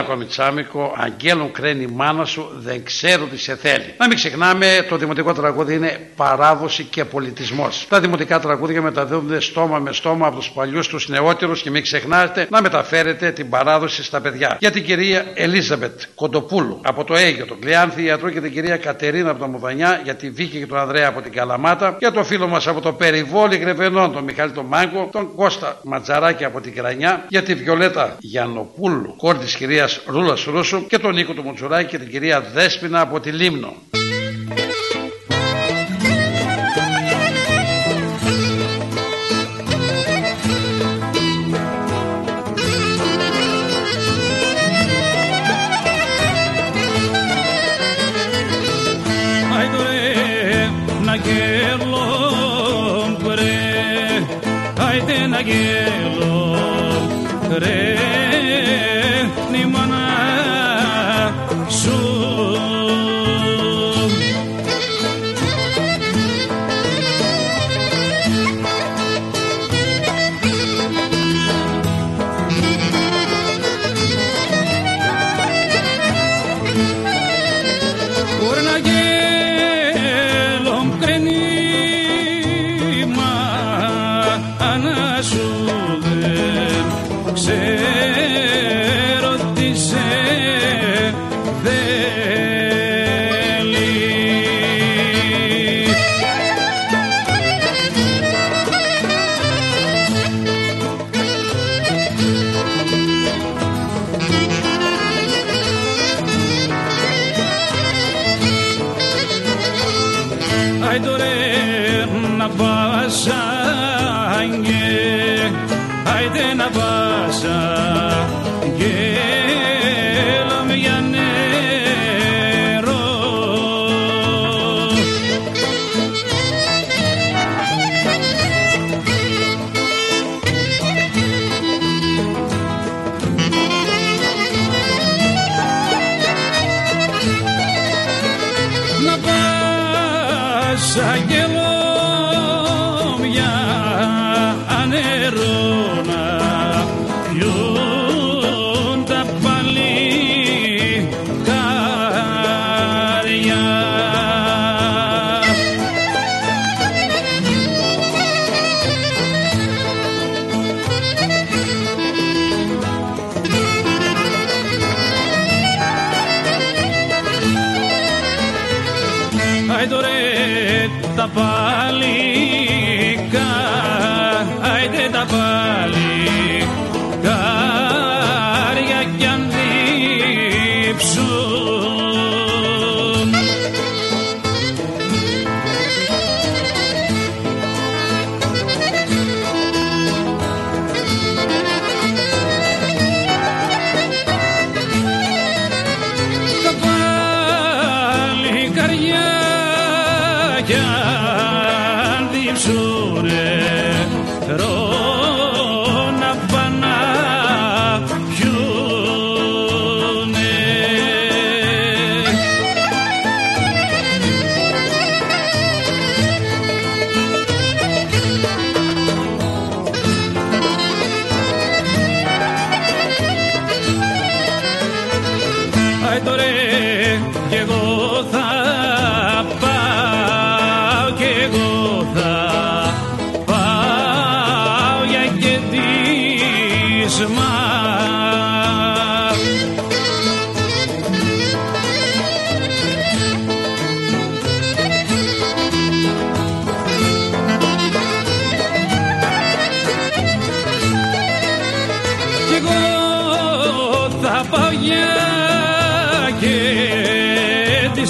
Ένα 0.00 0.08
ακόμη 0.08 0.24
τσάμικο, 0.24 0.94
Αγγέλων 0.96 1.52
κραίνει 1.52 1.82
η 1.82 1.92
μάνα 1.94 2.24
σου, 2.24 2.48
δεν 2.54 2.84
ξέρω 2.84 3.24
τι 3.24 3.38
σε 3.38 3.56
θέλει. 3.56 3.94
Να 3.98 4.06
μην 4.06 4.16
ξεχνάμε, 4.16 4.86
το 4.88 4.96
δημοτικό 4.96 5.32
τραγούδι 5.32 5.74
είναι 5.74 6.10
παράδοση 6.16 6.84
και 6.84 7.04
πολιτισμός. 7.04 7.86
Τα 7.88 8.00
δημοτικά 8.00 8.40
τραγούδια 8.40 8.82
μεταδίδονται 8.82 9.40
στόμα 9.40 9.78
με 9.78 9.92
στόμα 9.92 10.26
από 10.26 10.36
τους 10.36 10.50
παλιούς 10.50 10.88
τους 10.88 11.08
νεότερους 11.08 11.62
και 11.62 11.70
μην 11.70 11.82
ξεχνάτε 11.82 12.46
να 12.50 12.62
μεταφέρετε 12.62 13.30
την 13.30 13.48
παράδοση 13.48 14.02
στα 14.02 14.20
παιδιά. 14.20 14.56
Για 14.60 14.70
την 14.70 14.84
κυρία 14.84 15.24
Ελίζαμπετ 15.34 16.00
Κοντοπούλου 16.14 16.80
από 16.84 17.04
το 17.04 17.14
Αίγιο, 17.14 17.46
τον 17.46 17.58
Κλειάνθη 17.60 18.04
Ιατρό 18.04 18.30
και 18.30 18.40
την 18.40 18.52
κυρία 18.52 18.76
Κατερίνα 18.76 19.30
από 19.30 19.40
τα 19.40 19.48
Μουδανιά, 19.48 20.00
για 20.04 20.14
τη 20.14 20.30
Βίκη 20.30 20.58
και 20.58 20.66
τον 20.66 20.78
Ανδρέα 20.78 21.08
από 21.08 21.20
την 21.20 21.32
Καλαμάτα, 21.32 21.96
για 21.98 22.12
το 22.12 22.24
φίλο 22.24 22.48
μας 22.48 22.66
από 22.66 22.80
το 22.80 22.92
Περιβόλι 22.92 23.56
Γρεβενών, 23.56 24.12
τον 24.12 24.24
Μιχάλη 24.24 24.52
τον 24.52 24.66
Μάγκο, 24.66 25.08
τον 25.12 25.34
Κώστα 25.34 25.80
Ματζαράκη 25.84 26.44
από 26.44 26.60
την 26.60 26.74
Κρανιά, 26.74 27.24
για 27.28 27.42
τη 27.42 27.54
Βιολέτα 27.54 28.16
Γιανοπούλου, 28.18 29.14
κόρη 29.16 29.38
της 29.38 29.56
κυρίας 29.56 29.89
Ρούλας 30.06 30.44
Ρούσου 30.44 30.86
και 30.86 30.98
τον 30.98 31.14
Νίκο 31.14 31.32
του 31.32 31.42
Μουτσουράκη 31.42 31.88
και 31.90 31.98
την 31.98 32.10
κυρία 32.10 32.40
Δέσπινα 32.40 33.00
από 33.00 33.20
τη 33.20 33.30
Λίμνο. 33.30 33.76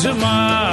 Κεντήσμα 0.02 0.68
με 0.68 0.69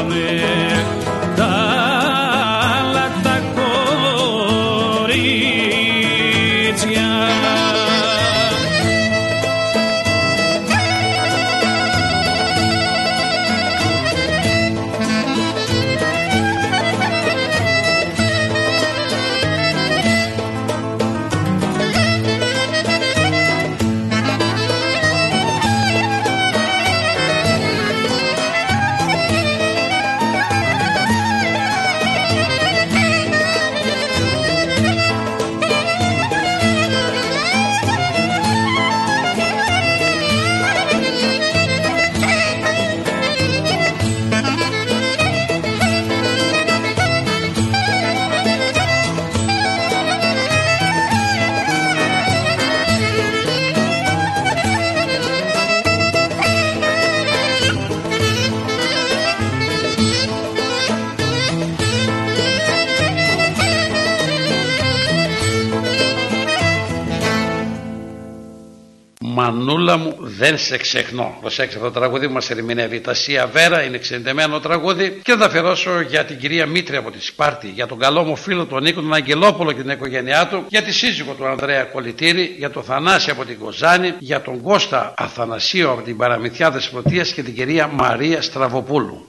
δεν 70.49 70.57
σε 70.57 70.77
ξεχνώ. 70.77 71.37
Προσέξτε 71.41 71.77
αυτό 71.79 71.91
το 71.91 71.99
τραγούδι 71.99 72.27
που 72.27 72.33
μας 72.33 72.49
ερμηνεύει. 72.49 72.95
Η 72.95 72.99
Τασία 72.99 73.47
Βέρα 73.47 73.83
είναι 73.83 73.95
εξεντεμένο 73.95 74.59
τραγούδι 74.59 75.19
και 75.23 75.35
θα 75.35 75.45
αφιερώσω 75.45 76.01
για 76.01 76.25
την 76.25 76.37
κυρία 76.37 76.65
Μήτρη 76.65 76.95
από 76.95 77.11
τη 77.11 77.21
Σπάρτη, 77.21 77.67
για 77.67 77.87
τον 77.87 77.99
καλό 77.99 78.23
μου 78.23 78.35
φίλο 78.35 78.65
τον 78.65 78.83
Νίκο 78.83 79.01
τον 79.01 79.13
Αγγελόπουλο 79.13 79.71
και 79.71 79.81
την 79.81 79.89
οικογένειά 79.89 80.47
του, 80.47 80.65
για 80.67 80.81
τη 80.81 80.93
σύζυγο 80.93 81.33
του 81.33 81.45
Ανδρέα 81.47 81.83
Κολυτήρη, 81.83 82.55
για 82.57 82.69
τον 82.69 82.83
Θανάση 82.83 83.29
από 83.29 83.45
την 83.45 83.59
Κοζάνη, 83.59 84.13
για 84.19 84.41
τον 84.41 84.61
Κώστα 84.61 85.13
Αθανασίου 85.17 85.89
από 85.89 86.01
την 86.01 86.17
Παραμυθιά 86.17 86.71
Δεσποτείας 86.71 87.33
και 87.33 87.43
την 87.43 87.55
κυρία 87.55 87.87
Μαρία 87.87 88.41
Στραβοπούλου. 88.41 89.27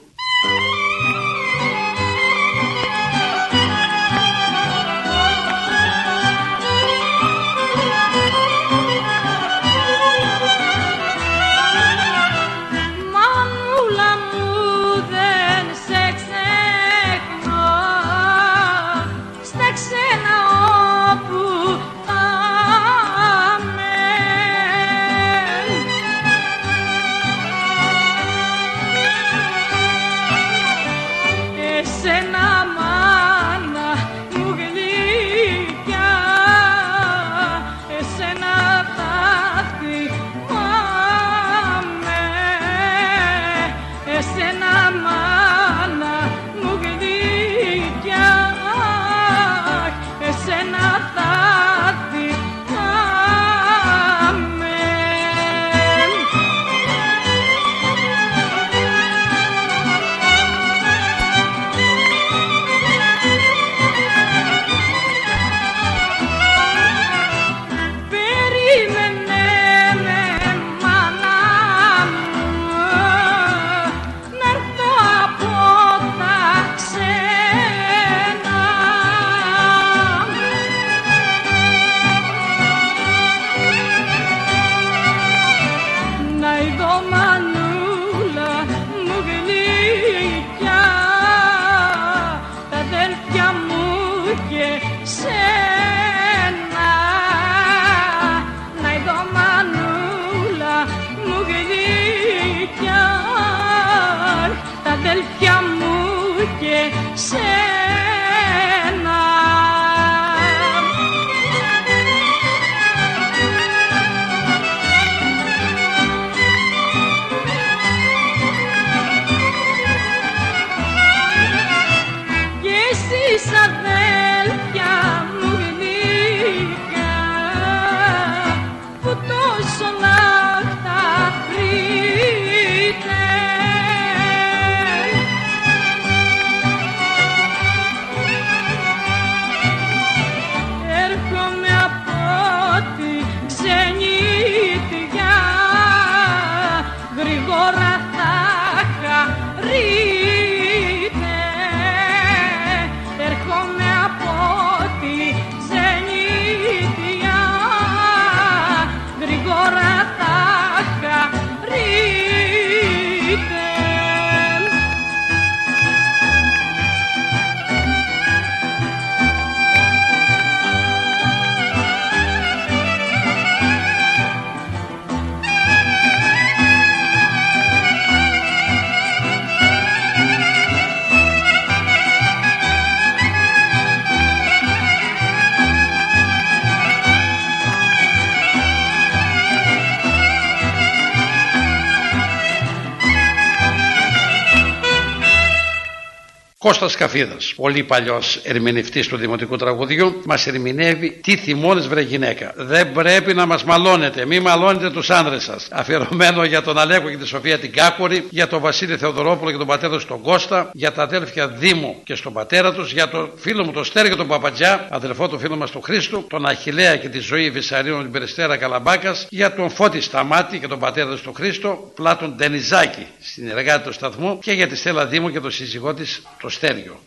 Κώστας 196.69 196.95
Καφίδας, 196.95 197.53
πολύ 197.55 197.83
παλιός 197.83 198.39
ερμηνευτής 198.43 199.07
του 199.07 199.17
δημοτικού 199.17 199.55
τραγουδιού, 199.55 200.21
μας 200.25 200.47
ερμηνεύει 200.47 201.19
«Τι 201.23 201.35
θυμώνεις 201.35 201.87
βρε 201.87 202.01
γυναίκα». 202.01 202.53
Δεν 202.55 202.91
πρέπει 202.91 203.33
να 203.33 203.45
μας 203.45 203.63
μαλώνετε, 203.63 204.25
μη 204.25 204.39
μαλώνετε 204.39 204.89
τους 204.89 205.09
άνδρες 205.09 205.43
σας. 205.43 205.67
Αφιερωμένο 205.71 206.43
για 206.43 206.61
τον 206.61 206.77
Αλέκο 206.77 207.09
και 207.09 207.17
τη 207.17 207.27
Σοφία 207.27 207.59
την 207.59 207.71
Κάκορη, 207.71 208.25
για 208.29 208.47
τον 208.47 208.61
Βασίλη 208.61 208.97
Θεοδωρόπουλο 208.97 209.51
και 209.51 209.57
τον 209.57 209.67
πατέρα 209.67 209.93
τους 209.93 210.05
τον 210.05 210.21
Κώστα, 210.21 210.69
για 210.73 210.91
τα 210.91 211.03
αδέλφια 211.03 211.47
Δήμου 211.47 211.95
και 212.03 212.15
στον 212.15 212.33
πατέρα 212.33 212.73
τους, 212.73 212.91
για 212.91 213.09
τον 213.09 213.31
φίλο 213.35 213.65
μου 213.65 213.71
τον 213.71 213.83
Στέργιο 213.83 214.15
τον 214.15 214.27
Παπατζιά, 214.27 214.87
αδελφό 214.89 215.27
του 215.27 215.39
φίλου 215.39 215.57
μας 215.57 215.71
του 215.71 215.81
Χρήστου, 215.81 216.25
τον 216.29 216.45
Αχιλέα 216.45 216.95
και 216.95 217.09
τη 217.09 217.19
ζωή 217.19 217.49
Βυσσαρίνου 217.49 218.01
την 218.01 218.11
Περιστέρα 218.11 218.57
Καλαμπάκας, 218.57 219.27
για 219.29 219.55
τον 219.55 219.69
Φώτη 219.69 220.01
Σταμάτη 220.01 220.59
και 220.59 220.67
τον 220.67 220.79
πατέρα 220.79 221.09
τους 221.09 221.21
Χρήστο, 221.35 221.91
Πλάτων 221.95 222.33
Ντενιζάκη, 222.35 223.05
συνεργάτη 223.19 223.87
του 223.87 223.93
σταθμού 223.93 224.39
και 224.39 224.51
για 224.51 224.67
τη 224.67 224.75
Στέλλα 224.75 225.05
Δήμου 225.05 225.31
και 225.31 225.39
τον 225.39 225.51
σύζυγό 225.51 225.93
της, 225.93 226.21
το 226.41 226.49
Στέργιο. 226.61 226.99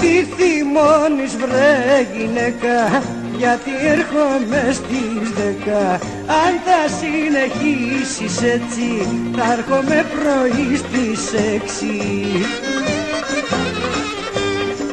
Τι 0.00 0.24
θυμώνεις 0.24 1.36
βρε 1.36 2.06
γυναίκα 2.16 3.02
γιατί 3.36 3.70
έρχομαι 3.86 4.72
στις 4.72 5.30
δέκα 5.30 5.92
Αν 6.26 6.60
θα 6.64 6.88
συνεχίσεις 6.98 8.42
έτσι 8.42 9.08
θα 9.36 9.52
έρχομαι 9.52 10.06
πρωί 10.14 10.76
στις 10.76 11.32
έξι 11.54 11.96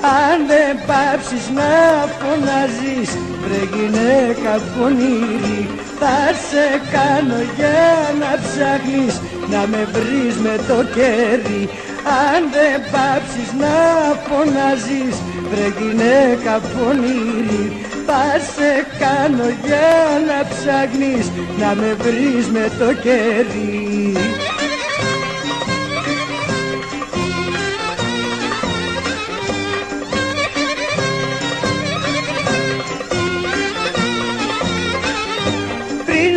Αν 0.04 0.38
δεν 0.47 0.74
πάψεις 0.88 1.45
να 1.58 1.72
φωνάζεις 2.18 3.10
βρε 3.43 3.62
γυναίκα 3.74 4.54
πονήρη 4.74 5.60
θα 5.99 6.18
σε 6.47 6.66
κάνω 6.93 7.39
για 7.58 7.84
να 8.22 8.32
ψάχνεις 8.43 9.14
να 9.51 9.62
με 9.72 9.82
βρεις 9.93 10.36
με 10.45 10.56
το 10.68 10.78
κέρι. 10.95 11.64
Αν 12.26 12.41
δεν 12.56 12.78
πάψεις 12.93 13.49
να 13.62 13.76
φωνάζεις 14.26 15.16
βρε 15.49 15.68
γυναίκα 15.80 16.54
πονήρη 16.72 17.66
θα 18.08 18.26
σε 18.54 18.72
κάνω 18.99 19.47
για 19.66 19.91
να 20.30 20.39
ψάχνεις 20.49 21.26
να 21.60 21.70
με 21.76 21.95
βρεις 22.04 22.45
με 22.56 22.66
το 22.80 22.93
κέρι 22.93 24.43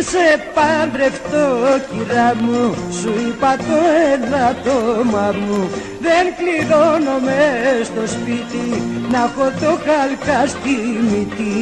σε 0.09 0.27
παντρευτώ 0.53 1.47
κυρά 1.89 2.35
μου 2.35 2.75
Σου 2.99 3.13
είπα 3.27 3.55
το 3.55 3.77
ένα 4.13 4.55
το 4.63 5.03
μου. 5.45 5.69
Δεν 6.05 6.25
κλειδώνω 6.37 7.19
μες 7.25 7.87
στο 7.87 8.07
σπίτι 8.07 8.81
Να 9.11 9.17
έχω 9.17 9.45
το 9.61 9.79
χαλκά 9.85 10.47
στη 10.47 10.75
μύτη. 11.09 11.55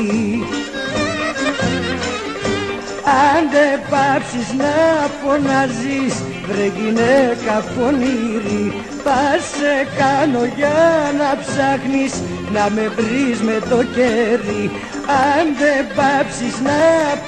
Αν 3.24 3.50
δεν 3.52 3.80
πάψεις 3.90 4.54
να 4.58 4.74
φωνάζεις 5.22 6.35
Βρε 6.48 6.68
γυναίκα 6.78 7.56
πονήρη 7.76 8.74
Θα 9.04 9.24
σε 9.52 9.74
κάνω 9.98 10.46
για 10.58 10.78
να 11.20 11.30
ψάχνεις 11.42 12.14
Να 12.54 12.70
με 12.76 12.88
βρεις 12.96 13.40
με 13.42 13.58
το 13.70 13.84
κέρι. 13.96 14.72
Αν 15.08 15.46
δεν 15.60 15.86
πάψεις 15.96 16.56
να 16.68 16.80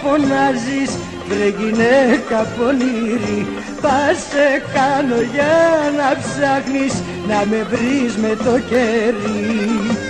φωνάζεις 0.01 0.91
Βρε 1.27 1.47
γυναίκα 1.59 2.39
πονήρη 2.57 3.47
Θα 3.81 3.99
σε 4.29 4.47
κάνω 4.73 5.21
για 5.33 5.55
να 5.97 6.09
ψάχνεις 6.21 6.93
Να 7.27 7.45
με 7.45 7.65
βρεις 7.71 8.15
με 8.15 8.35
το 8.45 8.59
κέρι 8.69 10.06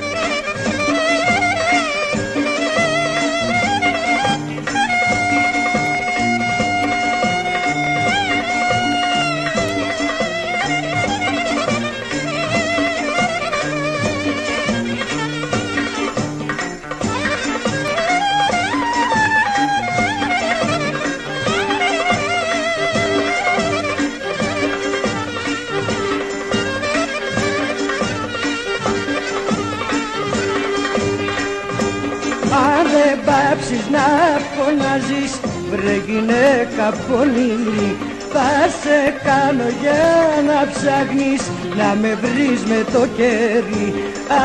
πάψεις 33.58 33.90
να 33.90 34.08
φωνάζεις 34.56 35.40
Βρε 35.72 35.96
γυναίκα 36.08 36.86
πονήρη 37.08 37.90
Θα 38.34 38.52
σε 38.82 39.00
κάνω 39.28 39.68
για 39.82 40.06
να 40.50 40.60
ψάχνεις 40.72 41.44
Να 41.78 41.90
με 42.02 42.12
βρεις 42.22 42.62
με 42.72 42.80
το 42.94 43.08
κέρι 43.18 43.88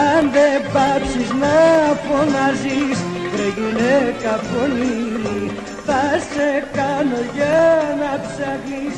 Αν 0.00 0.30
δεν 0.36 0.58
πάψεις 0.72 1.30
να 1.42 1.56
φωνάζεις 2.06 2.98
Βρε 3.32 3.48
γυναίκα 3.56 4.32
πονήρη 4.50 5.50
Θα 5.86 6.02
σε 6.32 6.48
κάνω 6.76 7.20
για 7.34 7.60
να 8.00 8.10
ψάχνεις 8.24 8.96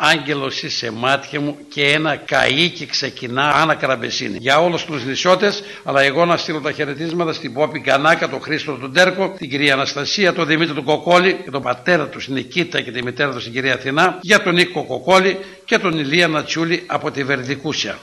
Άγγελος 0.00 0.62
είσαι 0.62 0.90
μάτια 0.90 1.40
μου 1.40 1.56
και 1.68 1.90
ένα 1.90 2.22
καΐκι 2.28 2.86
ξεκινά 2.90 3.50
Άννα 3.50 3.74
Καραμπεσίνη. 3.74 4.36
Για 4.40 4.60
όλους 4.60 4.84
τους 4.84 5.04
νησιώτες, 5.04 5.62
αλλά 5.84 6.02
εγώ 6.02 6.24
να 6.24 6.36
στείλω 6.36 6.60
τα 6.60 6.72
χαιρετίσματα 6.72 7.32
στην 7.32 7.52
Πόπη 7.52 7.80
Κανάκα, 7.80 8.28
τον 8.28 8.40
Χρήστο 8.40 8.72
τον 8.72 8.92
Τέρκο, 8.92 9.34
την 9.38 9.50
κυρία 9.50 9.72
Αναστασία, 9.72 10.32
τον 10.32 10.46
Δημήτρη 10.46 10.74
τον 10.74 10.84
Κοκόλη 10.84 11.40
και 11.44 11.50
τον 11.50 11.62
πατέρα 11.62 12.08
τους 12.08 12.28
Νικήτα 12.28 12.80
και 12.80 12.90
τη 12.90 13.02
μητέρα 13.02 13.32
τους 13.32 13.44
την 13.44 13.52
κυρία 13.52 13.74
Αθηνά, 13.74 14.18
για 14.22 14.42
τον 14.42 14.54
Νίκο 14.54 14.84
Κοκόλη 14.84 15.38
και 15.64 15.78
τον 15.78 15.98
Ηλία 15.98 16.28
Νατσούλη 16.28 16.82
από 16.86 17.10
τη 17.10 17.24
Βερδικούσια. 17.24 17.98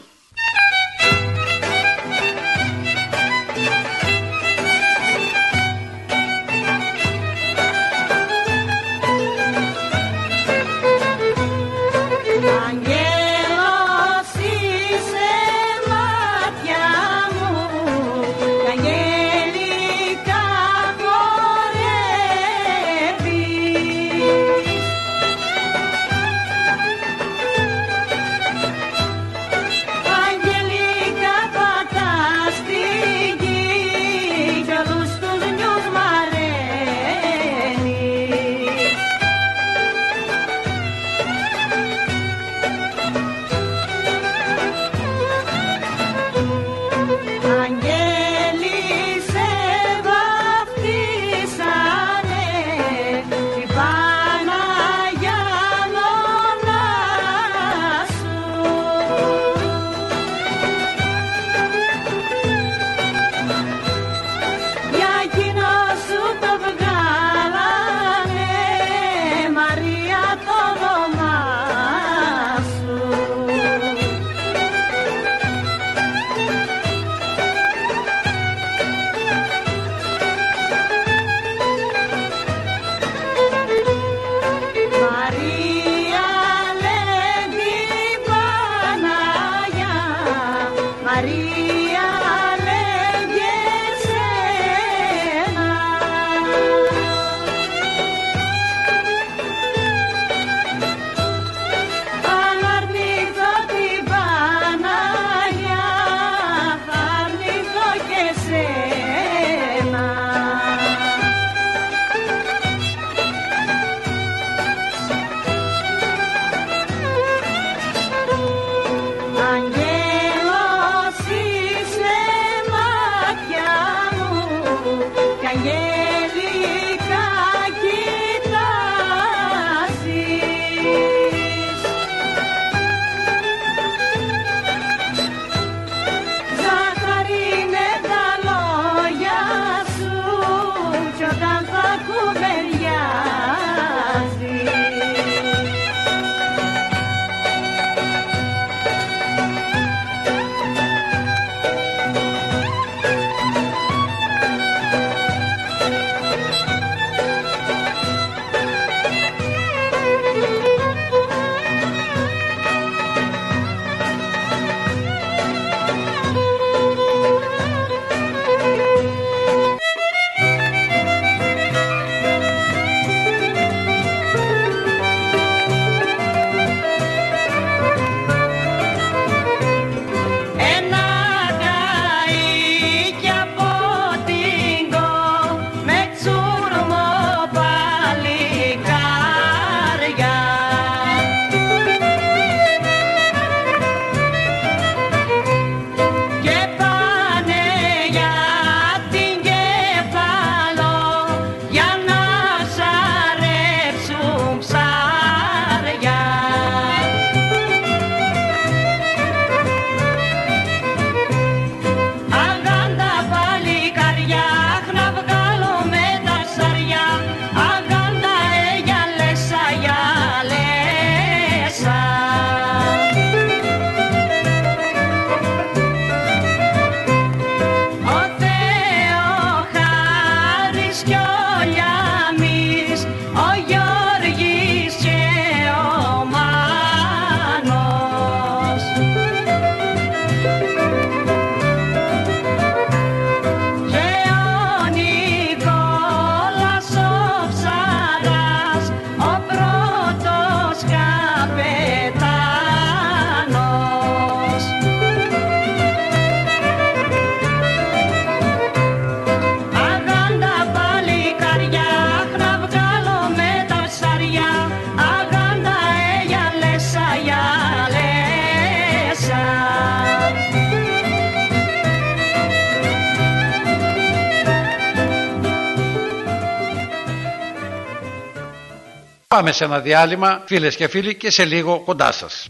Πάμε 279.46 279.58
σε 279.58 279.64
ένα 279.64 279.80
διάλειμμα, 279.80 280.41
φίλες 280.46 280.76
και 280.76 280.88
φίλοι, 280.88 281.16
και 281.16 281.32
σε 281.32 281.46
λίγο 281.46 281.82
κοντά 281.86 282.12
σας. 282.12 282.48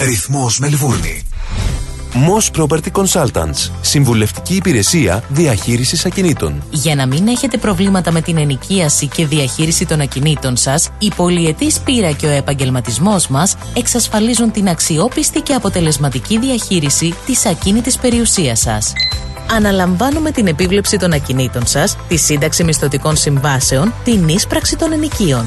Ρυθμός 0.00 0.58
Μελβούρνη. 0.58 1.26
Moss 2.12 2.60
Property 2.60 2.90
Consultants. 2.92 3.70
Συμβουλευτική 3.80 4.54
υπηρεσία 4.54 5.24
διαχείρισης 5.28 6.04
ακινήτων. 6.06 6.62
Για 6.70 6.94
να 6.94 7.06
μην 7.06 7.28
έχετε 7.28 7.56
προβλήματα 7.56 8.12
με 8.12 8.20
την 8.20 8.36
ενοικίαση 8.36 9.06
και 9.06 9.26
διαχείριση 9.26 9.86
των 9.86 10.00
ακινήτων 10.00 10.56
σας, 10.56 10.88
η 10.98 11.12
πολυετής 11.16 11.80
πείρα 11.80 12.12
και 12.12 12.26
ο 12.26 12.30
επαγγελματισμός 12.30 13.28
μας 13.28 13.56
εξασφαλίζουν 13.76 14.50
την 14.50 14.68
αξιόπιστη 14.68 15.40
και 15.40 15.54
αποτελεσματική 15.54 16.38
διαχείριση 16.38 17.14
της 17.26 17.46
ακίνητης 17.46 17.98
περιουσίας 17.98 18.60
σας. 18.60 18.92
Αναλαμβάνουμε 19.50 20.30
την 20.30 20.46
επίβλεψη 20.46 20.96
των 20.96 21.12
ακινήτων 21.12 21.66
σας, 21.66 21.96
τη 22.08 22.16
σύνταξη 22.16 22.64
μισθωτικών 22.64 23.16
συμβάσεων, 23.16 23.94
την 24.04 24.28
ίσπραξη 24.28 24.76
των 24.76 24.92
ενοικίων. 24.92 25.46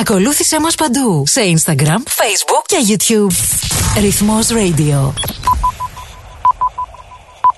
Ακολούθησέ 0.00 0.60
μας 0.60 0.74
παντού 0.74 1.26
σε 1.26 1.40
Instagram, 1.40 1.98
Facebook 1.98 2.64
και 2.66 2.76
YouTube. 2.88 3.34
Ρυθμός 4.00 4.48
Radio. 4.50 5.12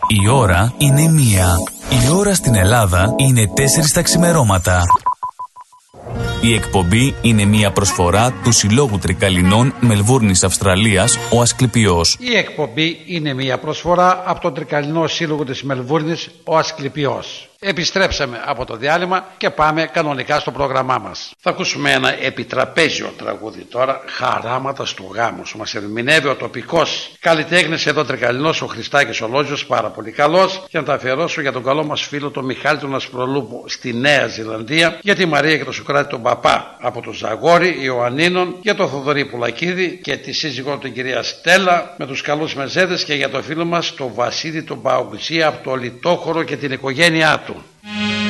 Η 0.08 0.28
ώρα 0.28 0.74
είναι 0.78 1.08
μία. 1.08 1.56
Η 1.90 2.10
ώρα 2.10 2.34
στην 2.34 2.54
Ελλάδα 2.54 3.14
είναι 3.16 3.50
4 3.56 3.90
τα 3.92 4.02
ξημερώματα. 4.02 4.82
Η 6.40 6.54
εκπομπή 6.54 7.14
είναι 7.20 7.44
μια 7.44 7.72
προσφορά 7.72 8.32
του 8.42 8.52
Συλλόγου 8.52 8.98
Τρικαλινών 8.98 9.74
Μελβούρνης 9.80 10.44
Αυστραλίας, 10.44 11.18
ο 11.32 11.40
Ασκληπιός. 11.40 12.16
Η 12.20 12.36
εκπομπή 12.36 13.02
είναι 13.06 13.34
μια 13.34 13.58
προσφορά 13.58 14.22
από 14.26 14.40
τον 14.40 14.54
Τρικαλινό 14.54 15.06
Σύλλογο 15.06 15.44
της 15.44 15.62
Μελβούρνης, 15.62 16.30
ο 16.44 16.56
Ασκληπιός. 16.56 17.51
Επιστρέψαμε 17.64 18.42
από 18.44 18.64
το 18.64 18.76
διάλειμμα 18.76 19.26
και 19.36 19.50
πάμε 19.50 19.86
κανονικά 19.92 20.38
στο 20.38 20.50
πρόγραμμά 20.50 20.98
μας. 20.98 21.32
Θα 21.38 21.50
ακούσουμε 21.50 21.92
ένα 21.92 22.22
επιτραπέζιο 22.22 23.12
τραγούδι 23.18 23.64
τώρα, 23.64 24.00
χαράματα 24.06 24.84
του 24.96 25.10
γάμου. 25.14 25.42
Μας 25.56 25.74
ερμηνεύει 25.74 26.28
ο 26.28 26.36
τοπικός 26.36 27.10
καλλιτέχνης 27.20 27.86
εδώ 27.86 28.04
τρικαλινός, 28.04 28.62
ο 28.62 28.66
Χριστάκης 28.66 29.20
Ολόζιος, 29.20 29.66
πάρα 29.66 29.88
πολύ 29.88 30.10
καλός. 30.10 30.64
Και 30.68 30.78
να 30.78 30.84
τα 30.84 30.94
αφιερώσω 30.94 31.40
για 31.40 31.52
τον 31.52 31.62
καλό 31.64 31.84
μας 31.84 32.02
φίλο 32.02 32.30
τον 32.30 32.44
Μιχάλη 32.44 32.78
του 32.78 32.88
Νασπρολούπου 32.88 33.64
στη 33.68 33.94
Νέα 33.94 34.26
Ζηλανδία, 34.26 34.98
για 35.02 35.14
τη 35.14 35.26
Μαρία 35.26 35.56
και 35.56 35.64
τον 35.64 35.72
Σουκράτη 35.72 36.10
τον 36.10 36.22
Παπά 36.22 36.76
από 36.80 37.00
το 37.00 37.12
Ζαγόρι 37.12 37.76
Ιωαννίνων, 37.82 38.56
για 38.60 38.74
τον 38.74 38.88
Θοδωρή 38.88 39.24
Πουλακίδη 39.24 40.00
και 40.02 40.16
τη 40.16 40.32
σύζυγό 40.32 40.78
του 40.78 40.90
την 40.92 41.04
κυρία 41.04 41.22
Στέλλα 41.22 41.94
με 41.98 42.06
τους 42.06 42.20
καλούς 42.20 42.54
μεζέδες 42.54 43.04
και 43.04 43.14
για 43.14 43.30
το 43.30 43.42
φίλο 43.42 43.64
μας 43.64 43.94
τον 43.94 44.10
Βασίλη 44.14 44.62
τον 44.62 44.82
Παουτζή 44.82 45.42
από 45.42 45.70
το 45.70 45.74
Λιτόχωρο 45.74 46.42
και 46.42 46.56
την 46.56 46.72
οικογένειά 46.72 47.42
του. 47.46 47.51
Άιντε 47.52 48.21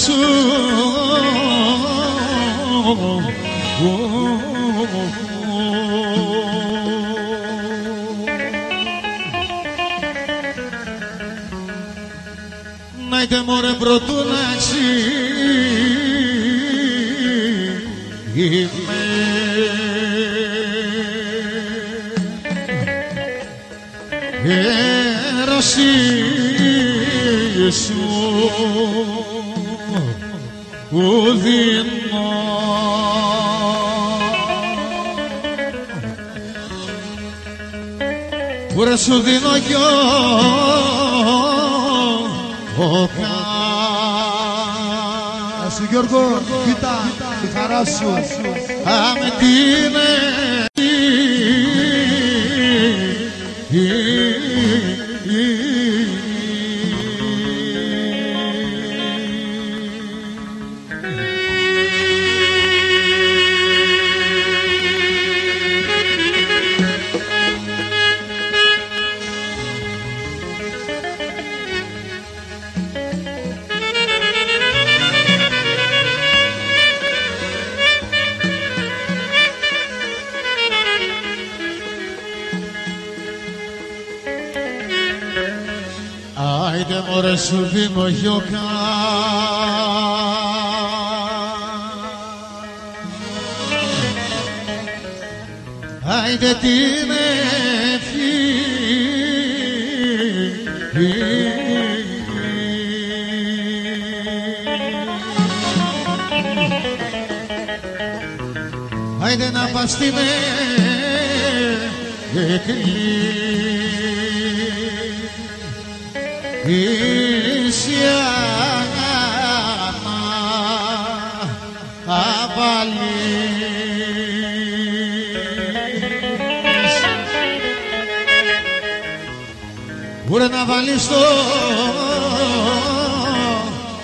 στο 0.00 0.69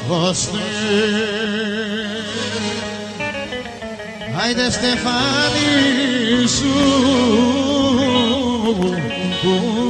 οστέ 0.09 0.59
Άιντε 4.43 4.71
στεφάνι 4.71 6.47
σου 6.47 6.75
Άιντε 9.43 9.87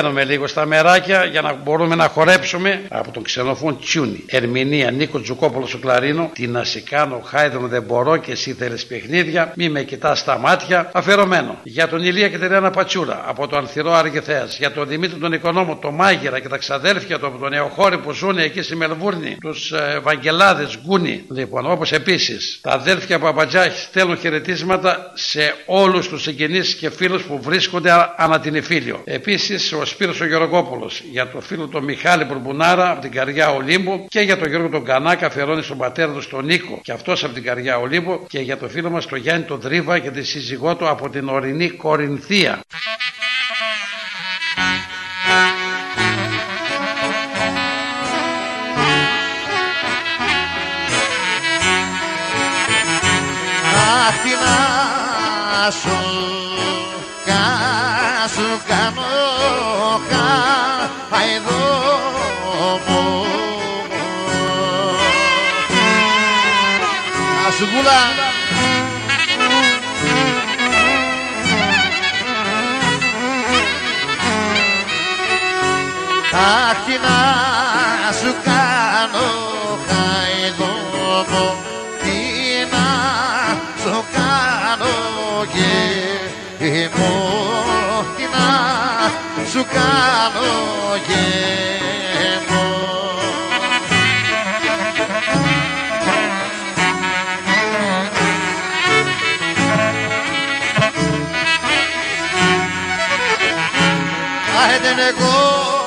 μπαίνουμε 0.00 0.24
λίγο 0.24 0.46
στα 0.46 0.66
μεράκια 0.66 1.24
για 1.24 1.40
να 1.40 1.52
μπορούμε 1.54 1.94
να 1.94 2.08
χορέψουμε 2.08 2.82
από 3.08 3.16
τον 3.16 3.26
ξενοφών 3.26 3.78
Τσιούνι. 3.80 4.24
Ερμηνεία 4.26 4.90
Νίκο 4.90 5.20
Τζουκόπολο 5.20 5.66
στο 5.66 5.78
κλαρίνο. 5.78 6.30
Τι 6.34 6.46
να 6.46 6.64
σε 6.64 6.80
κάνω, 6.80 7.20
χάιδρον 7.24 7.68
δεν 7.68 7.82
μπορώ 7.82 8.16
και 8.16 8.32
εσύ 8.32 8.52
θέλεις 8.52 8.86
παιχνίδια. 8.86 9.52
Μη 9.56 9.68
με 9.68 9.82
κοιτάς 9.82 10.18
στα 10.18 10.38
μάτια. 10.38 10.90
Αφαιρωμένο. 10.92 11.58
Για 11.62 11.88
τον 11.88 12.04
Ηλία 12.04 12.28
και 12.28 12.38
την 12.38 12.48
Ρένα 12.48 12.70
Πατσούρα 12.70 13.24
από 13.26 13.46
το 13.46 13.56
Ανθυρό 13.56 13.92
Αργηθέα. 13.92 14.44
Για 14.58 14.72
τον 14.72 14.88
Δημήτρη 14.88 15.18
τον 15.18 15.32
Οικονόμο, 15.32 15.76
το 15.76 15.90
Μάγειρα 15.90 16.40
και 16.40 16.48
τα 16.48 16.56
ξαδέρφια 16.56 17.18
του 17.18 17.26
από 17.26 17.38
τον 17.38 17.50
Νεοχώρη 17.50 17.98
που 17.98 18.12
ζουν 18.12 18.38
εκεί 18.38 18.62
στη 18.62 18.76
Μελβούρνη. 18.76 19.36
Τους 19.40 19.72
ε, 19.72 19.98
Βαγγελάδες 20.02 20.78
Γκούνι. 20.84 21.24
Λοιπόν, 21.30 21.70
όπως 21.70 21.92
επίσης 21.92 22.58
τα 22.62 22.70
αδέρφια 22.70 23.18
Παπατζάχης 23.18 23.82
στέλνουν 23.82 24.16
χαιρετίσματα 24.16 25.12
σε 25.14 25.54
όλους 25.66 26.08
τους 26.08 26.22
συγγενείς 26.22 26.74
και 26.74 26.90
φίλους 26.90 27.22
που 27.22 27.40
βρίσκονται 27.42 27.90
ανά 28.16 28.40
την 28.40 28.54
Ιφίλιο. 28.54 29.00
Επίσης 29.04 29.72
ο 29.72 29.84
Σπύρος 29.84 30.20
ο 30.20 30.26
Γεωργόπουλος 30.26 31.02
για 31.10 31.28
το 31.28 31.40
φίλο 31.40 31.66
του 31.66 31.82
Μιχάλη 31.82 32.24
Μπουρμπουνάρα 32.24 32.90
από 32.90 33.07
την 33.08 33.16
καρδιά 33.16 33.50
Ολύμπου 33.50 34.06
και 34.08 34.20
για 34.20 34.36
τον 34.36 34.48
Γιώργο 34.48 34.68
τον 34.68 34.84
Κανάκα 34.84 35.26
αφιερώνει 35.26 35.62
στον 35.62 35.78
πατέρα 35.78 36.12
του 36.12 36.28
τον 36.28 36.44
Νίκο 36.44 36.80
και 36.82 36.92
αυτός 36.92 37.24
από 37.24 37.34
την 37.34 37.42
καρδιά 37.42 37.78
Ολύμπου 37.78 38.26
και 38.28 38.38
για 38.38 38.56
το 38.56 38.68
φίλο 38.68 38.90
μας 38.90 39.06
τον 39.06 39.18
Γιάννη 39.18 39.44
τον 39.44 39.60
Δρίβα 39.60 39.98
και 39.98 40.10
τη 40.10 40.22
σύζυγό 40.22 40.76
του 40.76 40.88
από 40.88 41.08
την 41.10 41.28
ορεινή 41.28 41.68
Κορινθία. 41.70 42.60
Αχ 54.06 54.22
τι 54.22 54.30
να 54.30 55.70
σου 55.70 55.97
Αχ 76.48 76.78
τι 76.86 76.92
να 76.92 77.18
σου 78.20 78.34
κάνω 78.44 79.28
χαϊδό 79.88 80.74
μου. 81.30 81.46
Τι 82.02 82.18
να 82.72 82.86
σου 83.82 84.04
κάνω 84.12 84.94
και 85.52 86.88
μου 86.96 88.04
Τι 88.16 88.22
να 88.34 88.48
σου 89.52 89.66
κάνω 89.72 90.48
γέμο 91.06 92.66
Άιντεν 104.60 104.98
εγώ 104.98 105.77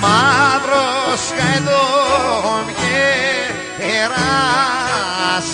μαύρος 0.00 1.22
καηδόν 1.36 2.64
και 2.80 3.02
εράσας 4.00 5.48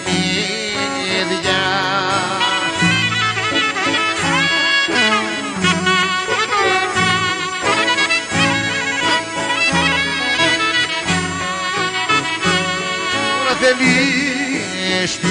Τώρα 13.38 13.56
θέλεις 13.60 15.12
την 15.20 15.30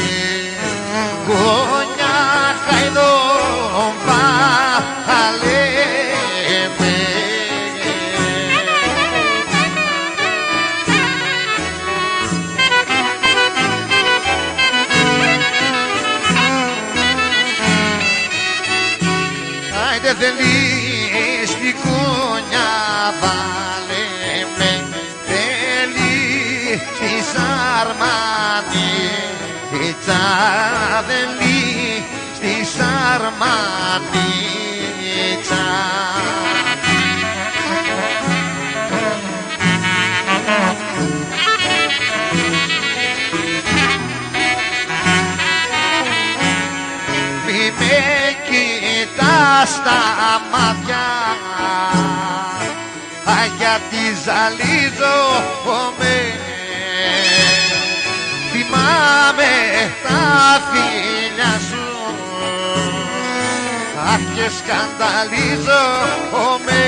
γωνιά 1.27 2.19
χαϊδόν 2.67 3.95
παλέμε 4.07 4.78
βάλε 23.21 24.07
με 24.59 24.73
θέλει 25.27 26.17
στη 26.95 27.13
σαρμανή 27.33 28.99
η 29.89 29.95
τσάδελη 30.01 31.63
στη 32.37 32.55
σαρμανίτσα 32.77 33.67
Μη 47.47 47.63
με 47.79 47.99
κοιτάς 48.49 49.69
στα 49.69 50.01
μάτια 50.53 50.88
γιατί 54.29 54.37
ζαλίζομαι 54.95 56.17
Θυμάμαι 58.53 59.53
τα 60.03 60.23
φίλια 60.71 61.53
σου. 61.69 61.87
Αχ 64.13 64.23
και 64.35 64.47
σκανδαλίζομαι 64.59 66.83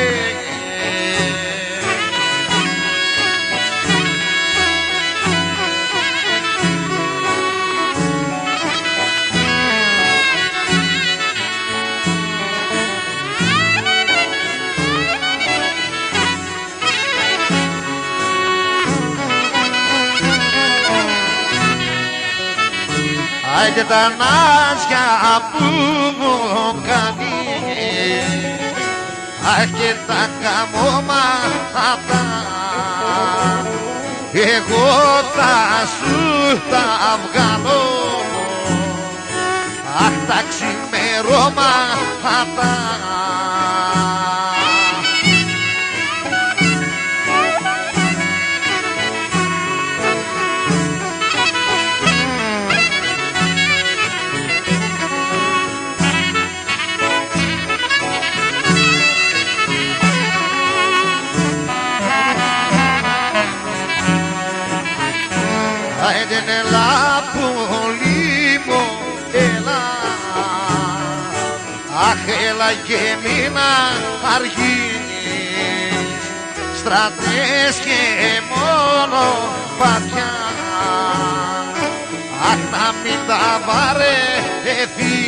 Άιντε 23.70 23.84
τα 23.84 24.08
νάσια 24.08 25.06
που 25.52 25.64
μου 26.18 26.34
κάνει. 26.86 27.38
Αχ 29.44 29.64
και 29.64 29.94
τα 30.06 30.22
καμώματα 30.42 31.88
Εγώ 34.32 34.88
θα 35.34 35.54
σου 35.96 36.18
τα 36.70 36.86
βγάλω. 37.22 37.84
Αχ 39.98 40.14
τα 40.28 40.38
ξημερώματα 40.48 42.38
Αχ 72.60 72.66
έλα 72.66 72.72
και 72.86 73.16
μην 73.22 73.56
αργείς 74.34 75.00
Στρατές 76.78 77.76
και 77.84 78.40
μόνο 78.48 79.22
παθιά 79.78 80.32
Αχ 82.50 82.60
να 82.70 82.92
μην 83.02 83.18
τα 83.26 83.60
βαρεθείς 83.66 85.19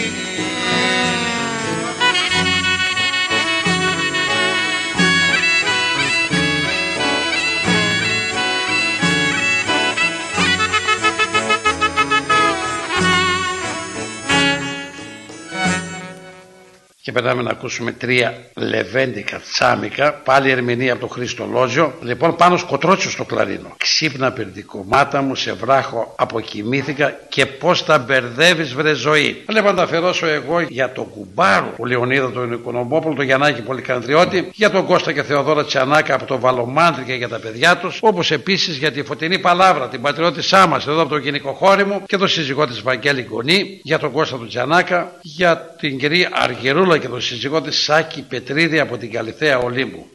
Και 17.04 17.12
περνάμε 17.12 17.42
να 17.42 17.50
ακούσουμε 17.50 17.92
τρία 17.92 18.34
λεβέντικα 18.54 19.40
τσάμικα, 19.52 20.12
πάλι 20.12 20.50
ερμηνεία 20.50 20.92
από 20.92 21.00
τον 21.00 21.10
Χρήστο 21.10 21.48
Λόζιο. 21.52 21.92
Λοιπόν, 22.02 22.36
πάνω 22.36 22.56
σκοτρότσιο 22.56 23.10
στο 23.10 23.24
κλαρίνο. 23.24 23.74
Ξύπνα 23.76 24.32
περδικομάτα 24.32 25.22
μου, 25.22 25.34
σε 25.34 25.52
βράχο 25.52 26.14
αποκοιμήθηκα 26.18 27.18
και 27.28 27.46
πώς 27.46 27.84
τα 27.84 27.98
μπερδεύεις 27.98 28.74
βρε 28.74 28.92
ζωή. 28.92 29.44
Λοιπόν, 29.48 29.76
τα 29.76 29.82
αφιερώσω 29.82 30.26
εγώ 30.26 30.60
για 30.60 30.92
τον 30.92 31.10
κουμπάρο, 31.10 31.74
ο 31.78 31.86
Λεωνίδα 31.86 32.30
τον 32.32 32.52
Οικονομόπουλο, 32.52 33.14
τον 33.14 33.24
Γιαννάκη 33.24 33.62
Πολυκανδριώτη, 33.62 34.50
για 34.52 34.70
τον 34.70 34.86
Κώστα 34.86 35.12
και 35.12 35.22
Θεοδόρα 35.22 35.64
Τσιανάκα 35.64 36.14
από 36.14 36.24
το 36.24 36.38
Βαλομάντρη 36.38 37.04
και 37.04 37.14
για 37.14 37.28
τα 37.28 37.38
παιδιά 37.38 37.76
τους, 37.76 37.98
όπως 38.02 38.30
επίσης 38.30 38.76
για 38.76 38.92
τη 38.92 39.02
φωτεινή 39.02 39.38
παλάβρα, 39.38 39.88
την 39.88 40.00
πατριώτησά 40.00 40.66
μα 40.66 40.76
εδώ 40.76 41.00
από 41.00 41.10
το 41.10 41.16
γενικό 41.16 41.52
χώρι 41.52 41.84
μου 41.84 42.02
και 42.06 42.16
τον 42.16 42.28
σύζυγό 42.28 42.66
της 42.66 42.82
Βαγγέλη 42.82 43.22
Γκονή, 43.22 43.80
για 43.82 43.98
τον 43.98 44.12
Κώστα 44.12 44.36
του 44.36 44.46
Τσιανάκα, 44.46 45.12
για 45.20 45.74
την 45.80 45.98
κυρία 45.98 46.28
Αργερούλα 46.32 46.90
και 46.98 47.08
τον 47.08 47.20
σύζυγό 47.20 47.60
της 47.62 47.82
Σάκη 47.82 48.22
Πετρίδη 48.22 48.80
από 48.80 48.96
την 48.96 49.10
Καλυθέα 49.10 49.58
Ολύμπου. 49.58 50.06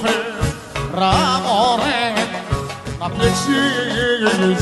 Φέρα 0.00 1.12
μωρέ 1.46 2.04
να 2.98 3.08
πλέξεις 3.10 4.38
να 4.38 4.59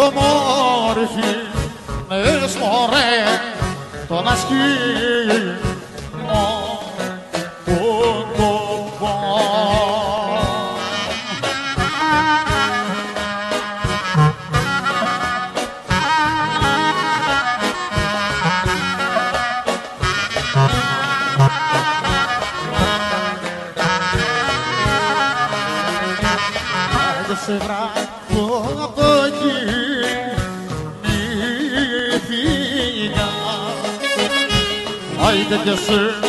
όμορφη 0.00 1.32
μες 2.08 2.50
σμωρέ 2.50 3.40
τον 4.08 4.28
ασκή 4.28 4.54
Άιντε 35.58 35.74
και 36.20 36.27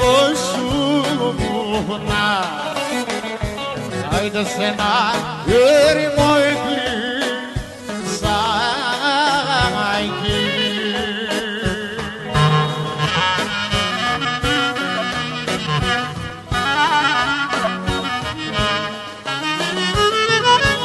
εγώ 0.00 0.34
σου 0.34 0.66
βουνά. 1.86 2.28
Άιντε 4.18 4.44
σε 4.44 4.64
ένα 4.64 5.14
έρημο 5.88 6.36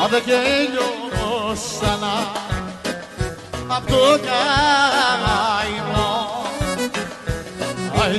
Άντε 0.05 0.19
και 0.19 0.39
λιώσανα 0.71 2.15
απ' 3.67 3.87
το 3.87 4.19
καημό 4.25 5.62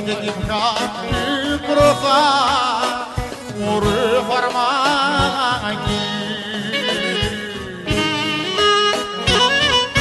Άιντε 0.07 0.19
την 0.21 0.47
κάνει 0.47 1.59
κροφά 1.67 2.21
μωρέ 3.59 4.21
φαρμάκι. 4.29 6.01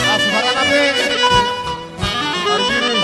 Να 0.06 0.14
σου 0.18 0.28
παραλαβεί 0.35 0.86
Αργύρι 2.55 2.94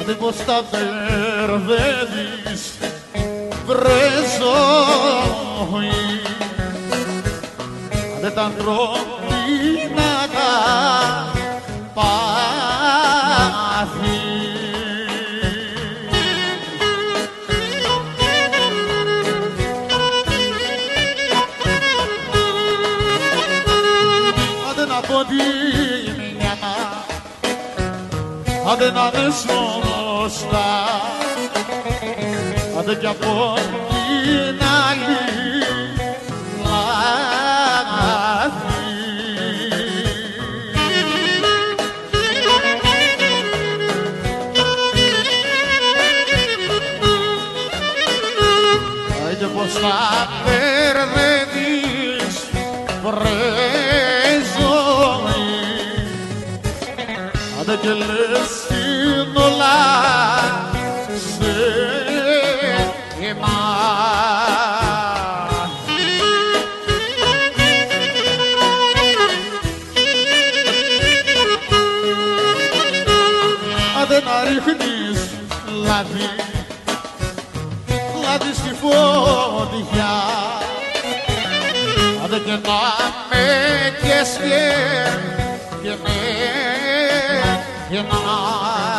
Άντε 0.00 0.12
πως 0.12 0.36
τα 0.46 0.64
μπερδεύεις 0.70 2.62
βρες 3.66 4.38
ζωή. 5.70 6.20
Δεν 8.20 8.34
τα 8.34 8.42
ανθρώπινα 8.42 10.12
τα 10.34 10.52
πάθη. 11.94 12.28
Άντε 24.70 24.86
να 24.86 25.00
πω 25.00 25.24
τη 25.24 25.44
μια 26.36 26.56
Άντε 28.72 28.90
να 28.90 29.02
με 29.02 29.32
σωστά 29.40 30.70
Άντε 32.78 32.94
κι 32.94 33.06
από 33.06 33.54
την 33.88 34.66
άλλη 34.88 35.17
καίσαι 84.28 85.18
και 85.82 85.94
με 86.02 86.18
γεννάς 87.90 88.97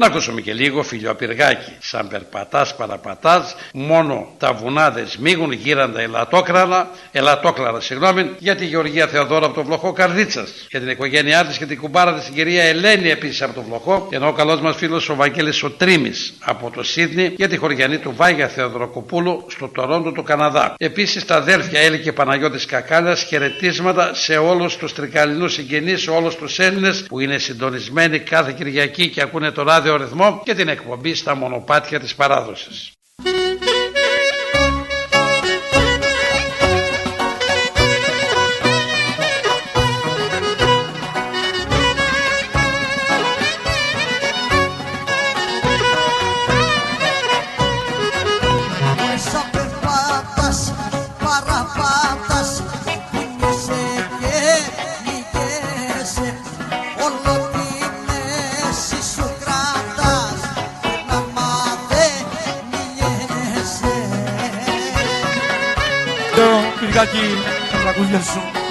Να 0.00 0.06
ακούσουμε 0.06 0.40
και 0.40 0.52
λίγο 0.52 0.82
φιλιοπυργάκι. 0.82 1.72
Σαν 1.78 2.08
περπατάς 2.08 2.76
παραπατάς, 2.76 3.54
μόνο 3.72 4.34
τα 4.38 4.52
βουνά 4.52 4.90
δεν 4.90 5.08
σμίγουν, 5.08 5.52
γύραντα 5.52 6.00
ελατόκρανα, 6.00 6.88
ελατόκλαρα, 7.12 7.80
συγγνώμη, 7.80 8.30
για 8.38 8.56
τη 8.56 8.64
Γεωργία 8.64 9.06
Θεοδόρα 9.06 9.46
από 9.46 9.54
το 9.54 9.64
βλοχό 9.64 9.92
Καρδίτσας. 9.92 10.66
Για 10.70 10.80
την 10.80 10.88
οικογένειά 10.88 11.44
της 11.44 11.56
και 11.56 11.66
την 11.66 11.78
κουμπάρα 11.78 12.14
της, 12.14 12.24
την 12.24 12.34
κυρία 12.34 12.64
Ελένη 12.64 13.10
επίσης 13.10 13.42
από 13.42 13.54
το 13.54 13.62
βλοχό. 13.62 14.08
Ενώ 14.10 14.28
ο 14.28 14.32
καλός 14.32 14.60
μας 14.60 14.76
φίλος 14.76 15.08
ο 15.08 15.14
Βαγγέλης 15.14 15.62
ο 15.62 15.70
Τρίμης 15.70 16.34
από 16.40 16.70
το 16.70 16.82
Σίδνη 16.82 17.32
για 17.36 17.48
τη 17.48 17.56
χωριανή 17.56 17.98
του 17.98 18.12
Βάγια 18.16 18.48
Θεοδροκοπούλου 18.48 19.44
στο 19.48 19.68
Τορόντο 19.68 20.12
του 20.12 20.22
Καναδά. 20.22 20.74
Επίσης 20.78 21.24
τα 21.24 21.36
αδέρφια 21.36 21.80
Έλλη 21.80 21.98
και 21.98 22.12
Παναγιώτης 22.12 22.64
Κακάλιας 22.64 23.22
χαιρετίσματα 23.22 24.14
σε 24.14 24.36
όλους 24.36 24.76
τους 24.76 24.94
τρικαλινούς 24.94 25.52
συγγενείς, 25.52 26.02
σε 26.02 26.10
όλους 26.10 26.36
τους 26.36 26.58
Έλληνες 26.58 27.02
που 27.02 27.20
είναι 27.20 27.38
συντονισμένοι 27.38 28.18
κάθε 28.18 28.54
Κυριακή 28.56 29.08
και 29.08 29.22
ακούνε 29.22 29.50
το 29.50 29.62
ράδιο 29.62 29.86
ρυθμό 29.96 30.40
και 30.44 30.54
την 30.54 30.68
εκπομπή 30.68 31.14
στα 31.14 31.34
μονοπάτια 31.34 32.00
της 32.00 32.14
παράδοσης. 32.14 32.92
Anderson. 68.18 68.67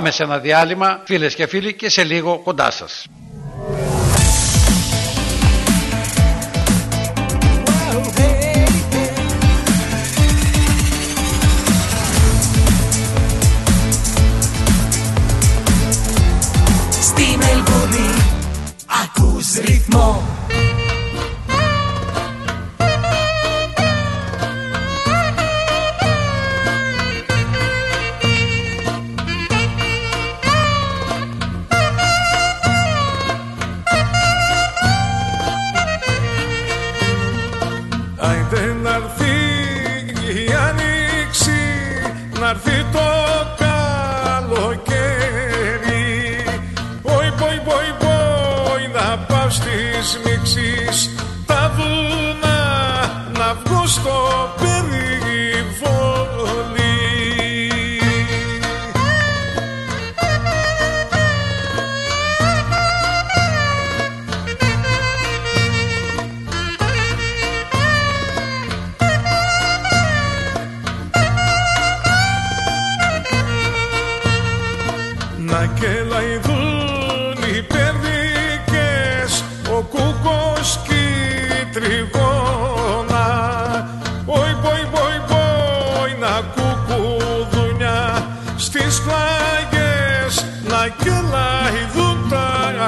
Πάμε 0.00 0.12
σε 0.12 0.22
ένα 0.22 0.38
διάλειμμα 0.38 1.02
φίλες 1.04 1.34
και 1.34 1.46
φίλοι 1.46 1.74
και 1.74 1.88
σε 1.88 2.04
λίγο 2.04 2.38
κοντά 2.38 2.70
σας. 2.70 3.06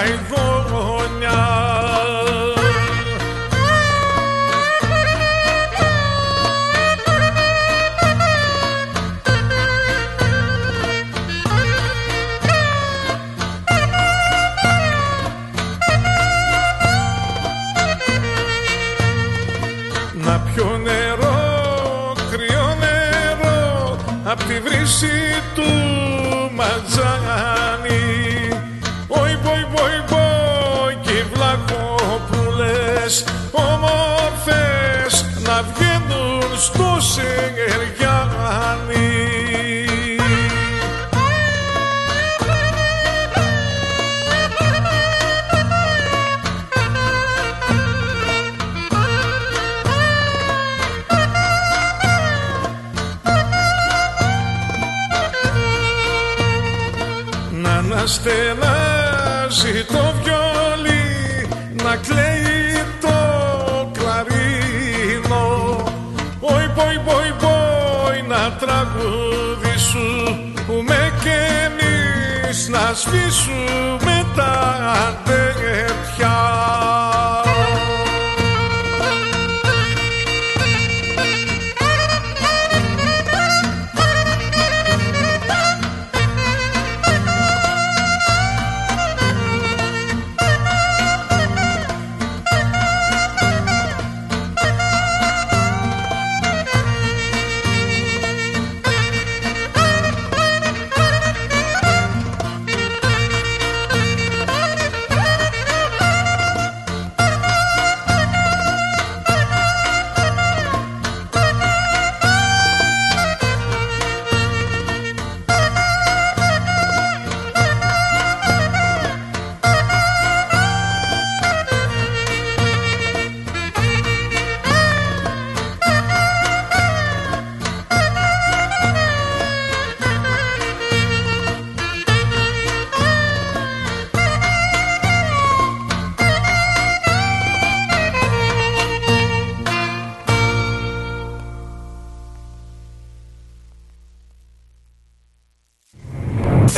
Τα 0.03 0.09
αηδόνια 0.09 0.52
βγαίνουν 36.71 37.52
Να 72.73 72.93
σβήσουμε 72.95 74.27
τα 74.37 74.53
αδέρφια 75.09 76.35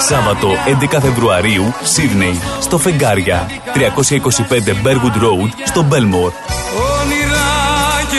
Σάββατο 0.00 0.48
11 0.92 0.98
Φεβρουαρίου, 1.00 1.74
Σίδνεϊ, 1.82 2.40
στο 2.60 2.78
Φεγγάρια, 2.78 3.46
325 3.74 4.72
Bergwood 4.84 5.22
Road, 5.22 5.50
στο 5.64 5.82
Μπέλμορ. 5.82 6.32
Όνειρα 7.00 7.48
και 8.10 8.16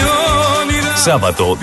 όνειρα 0.62 0.96
Σάββατο 0.96 1.58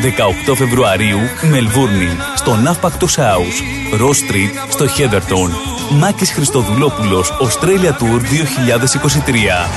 18 0.48 0.54
Φεβρουαρίου, 0.54 1.18
Μελβούρνη, 1.50 2.16
στο 2.36 2.54
Ναύπακτος 2.54 3.18
House, 3.18 4.00
Ross 4.00 4.32
Street, 4.32 4.68
στο 4.68 4.86
Χέδερτον. 4.86 5.50
Μάκης 5.90 6.32
Χριστοδουλόπουλος, 6.32 7.32
Australia 7.40 7.90
Tour 7.90 8.20
2023. 8.20 9.68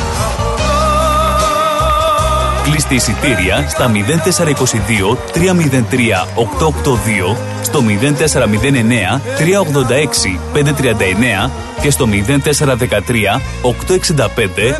Κλείστε 2.63 2.95
εισιτήρια 2.95 3.65
στα 3.69 3.87
0422 3.87 5.17
303 5.33 6.27
882, 6.35 7.37
στο 7.71 7.81
0409 7.81 9.19
386 9.37 10.39
539 10.53 11.49
και 11.81 11.89
στο 11.89 12.07
0413 12.07 13.41
865 13.61 14.27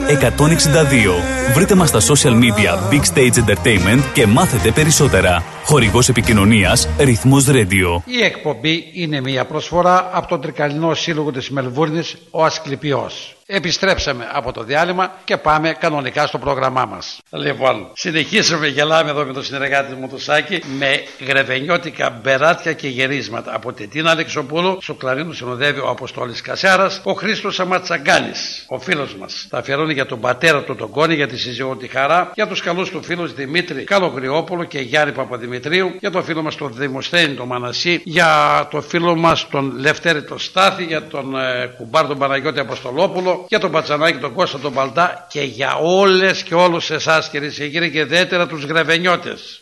162. 0.10 1.54
Βρείτε 1.54 1.76
μας 1.76 1.90
στα 1.90 2.00
social 2.00 2.34
media 2.34 2.94
Big 2.94 3.14
Stage 3.14 3.44
Entertainment 3.46 4.02
και 4.14 4.28
μάθετε 4.28 4.72
περισσότερα. 4.72 5.44
Χορηγός 5.64 6.10
επικοινωνίας 6.10 6.88
Ρυθμός 6.98 7.48
Radio. 7.50 8.02
Η 8.06 8.24
εκπομπή 8.24 8.92
είναι 8.94 9.22
μια 9.22 9.46
προσφορά 9.46 10.10
από 10.14 10.28
τον 10.28 10.42
Τρικαλινό 10.42 10.94
Σύλλογο 10.94 11.32
της 11.32 11.50
Μελβούρνης, 11.50 12.18
ο 12.32 12.44
Ασκληπιός. 12.44 13.36
Επιστρέψαμε 13.54 14.28
από 14.32 14.52
το 14.52 14.64
διάλειμμα 14.64 15.12
και 15.24 15.38
πάμε 15.38 15.76
κανονικά 15.80 16.28
στο 16.28 16.38
πρόγραμμά 16.38 16.86
μας. 16.86 17.18
Λοιπόν, 17.30 17.88
συνεχίσουμε, 17.94 18.68
γελάμε 18.68 19.10
εδώ 19.10 19.26
με 19.26 19.34
τον 19.34 19.44
συνεργάτη 19.44 19.94
μου 19.94 20.08
του 20.08 20.20
Σάκη 20.20 20.62
με 20.78 21.04
γρεβενιώτικα 21.28 22.20
μπεράτια 22.22 22.74
και 22.74 22.88
γερίσματα. 22.88 23.56
Από 23.56 23.74
την 23.74 23.90
Τίνα 23.90 24.12
Αλεξοπούλου, 24.12 24.78
στο 24.82 24.94
κλαρίνο 24.94 25.34
συνοδεύει 25.34 25.80
ο 25.80 25.90
Αποστόλης 25.90 26.42
Κασιάρας, 26.42 26.91
ο 27.04 27.14
Χρήστος 27.14 27.60
Αματσαγκάνης, 27.60 28.66
ο 28.68 28.80
φίλος 28.80 29.16
μας. 29.16 29.46
Τα 29.50 29.58
αφιερώνει 29.58 29.94
για 29.94 30.06
τον 30.06 30.20
πατέρα 30.20 30.64
του 30.64 30.76
τον 30.76 30.90
Κόνη, 30.90 31.16
για 31.16 31.28
τη 31.28 31.38
σύζυγό 31.38 31.76
τη 31.76 31.88
Χαρά, 31.88 32.32
για 32.36 32.48
τους 32.48 32.62
καλούς 32.62 32.90
του 32.90 33.04
φίλους 33.04 33.34
Δημήτρη 33.34 33.84
Καλογριόπουλο 33.84 34.64
και 34.64 34.80
Γιάννη 34.80 35.14
Παπαδημητρίου, 35.14 35.96
για 36.00 36.12
τον 36.12 36.24
φίλο 36.24 36.42
μας 36.42 36.56
τον 36.56 36.74
Δημοσθένη 36.74 37.34
τον 37.34 37.48
Μανασί, 37.48 38.02
για 38.04 38.68
το 38.72 38.82
φίλο 38.82 39.16
μας 39.16 39.48
τον 39.48 39.74
Λευτέρη 39.78 40.24
τον 40.24 40.40
Στάθη, 40.40 40.84
για 40.84 41.08
τον 41.08 41.36
ε, 41.36 41.74
κουμπάρ 41.78 42.08
τον 42.08 42.18
Παναγιώτη 42.18 42.60
Αποστολόπουλο, 42.60 43.46
για 43.48 43.60
τον 43.60 43.72
Πατσανάκη 43.72 44.18
τον 44.18 44.34
Κώστα 44.34 44.60
τον 44.60 44.74
Παλτά 44.74 45.28
και 45.30 45.42
για 45.42 45.76
όλες 45.82 46.44
και 46.44 46.56
όλους 46.56 46.90
εσάς 46.90 47.30
κυρίες 47.30 47.56
και 47.56 47.68
κύριοι 47.68 47.92
και 47.92 48.00
ιδιαίτερα 48.00 48.48
τους 48.48 48.64
γρεβενιώτες. 48.64 49.62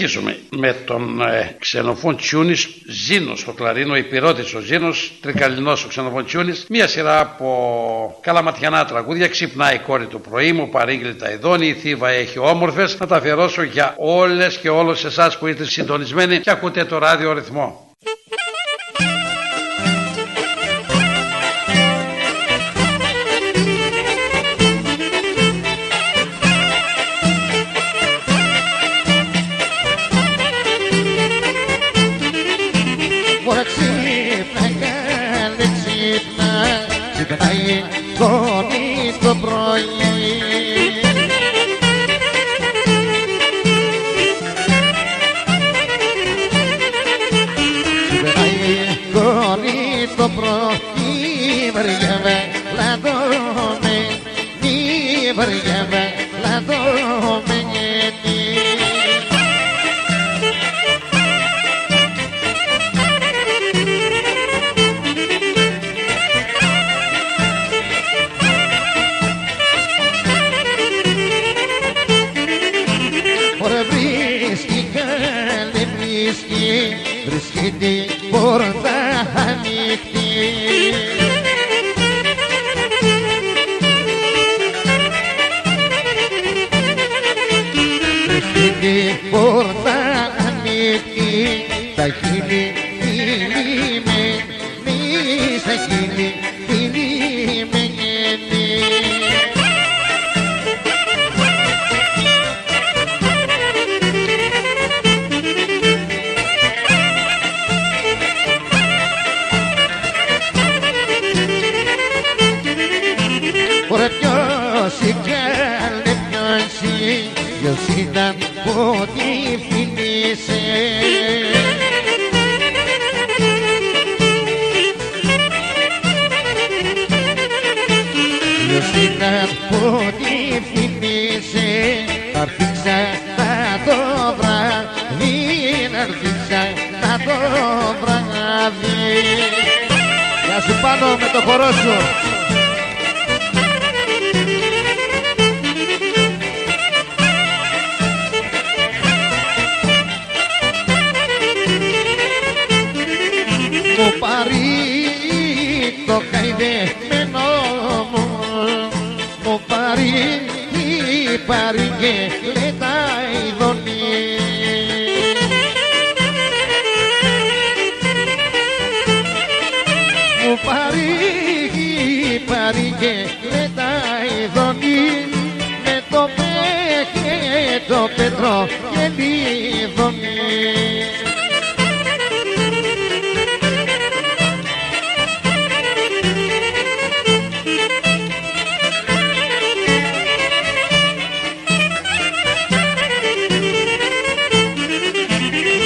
Συνεχίζουμε 0.00 0.38
με 0.56 0.72
τον 0.72 1.20
ε, 1.20 1.56
ξενοφών 1.58 2.16
Τσιούνης 2.16 2.68
Ζήνος 2.86 3.40
στο 3.40 3.52
κλαρίνο, 3.52 3.96
υπηρώτης 3.96 4.54
ο 4.54 4.60
Ζήνος, 4.60 5.12
τρικαλινός 5.20 5.84
ο 5.84 5.88
ξενοφών 5.88 6.24
Τσιούνης, 6.24 6.66
μια 6.68 6.88
σειρά 6.88 7.20
από 7.20 8.18
καλαματιανά 8.20 8.84
τραγούδια, 8.84 9.28
ξυπνάει 9.28 9.74
η 9.74 9.78
κόρη 9.78 10.06
του 10.06 10.20
πρωί 10.20 10.52
μου, 10.52 10.68
παρήγγειλε 10.68 11.14
τα 11.14 11.30
ειδώνει, 11.30 11.66
η 11.66 11.74
θύβα 11.74 12.08
έχει 12.08 12.38
όμορφες, 12.38 12.98
να 12.98 13.06
τα 13.06 13.16
αφιερώσω 13.16 13.62
για 13.62 13.94
όλες 13.98 14.58
και 14.58 14.68
όλους 14.68 15.04
εσάς 15.04 15.38
που 15.38 15.46
είστε 15.46 15.64
συντονισμένοι 15.64 16.38
και 16.38 16.50
ακούτε 16.50 16.84
το 16.84 16.98
ράδιο 16.98 17.32
ρυθμό. 17.32 17.89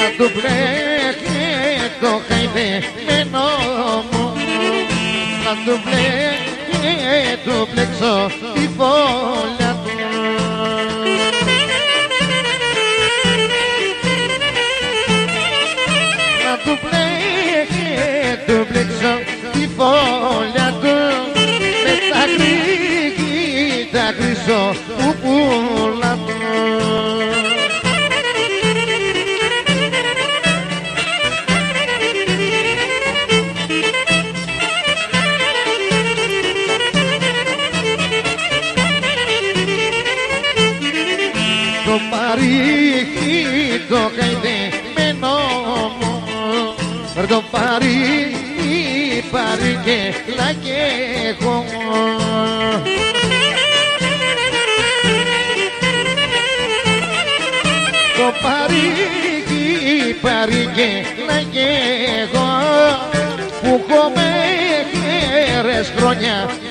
Να 0.05 0.11
του 0.11 0.31
μπλέκει 0.35 1.45
το 2.01 2.21
χαϊδεμένο 2.29 3.47
μου. 4.11 4.33
Να 5.45 5.53
του 5.65 5.81
μπλέκει 5.85 7.37
του 7.45 7.69
μπλέξω 7.71 8.31
τη 8.55 8.69
φόλια 8.77 9.73
του. 9.85 9.93
Να 16.45 16.55
του 16.65 16.79
μπλέκει 16.83 17.91
του 18.47 18.67
μπλέξω 18.69 19.15
τη 19.53 19.69
φόλια 19.77 20.69
του. 20.81 20.97
Με 21.85 21.95
τα 22.11 22.23
γρήγη 22.35 23.89
τα 23.93 24.15
χρυσό 24.17 24.75
που 24.97 25.15
πουλα 25.23 25.94
και 49.85 50.15
λακεύω 50.37 51.65
το 58.17 58.33
παρήχι 58.43 60.15
πάρει 60.21 60.71
και 60.75 61.05
λακεύω 61.27 62.49
που 63.61 63.85
έχω 63.89 64.13
μέχρι 64.15 65.85
χρόνια 65.97 66.64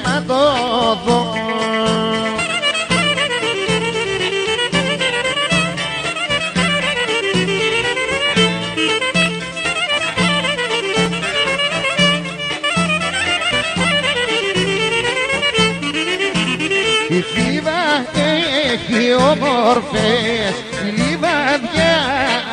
όμορφες 19.74 20.56
λιβαδιά 20.84 21.95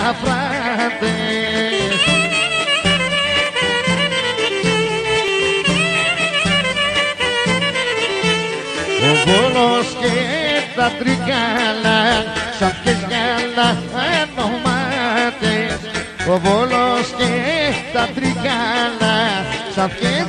αφράτες. 0.08 1.18
Ο 9.02 9.12
Βόλος 9.26 9.86
και 10.00 10.12
τα 10.76 10.92
τρικάλα 10.98 12.02
σαν 12.58 12.74
και 12.84 12.90
γάλα 12.90 13.68
άνομα 13.68 14.78
ο 16.28 16.38
Βόλος 16.38 17.14
και 17.18 17.32
τα 17.92 18.08
τρικάλα 18.14 19.16
σαν 19.74 19.90
καλά 20.00 20.19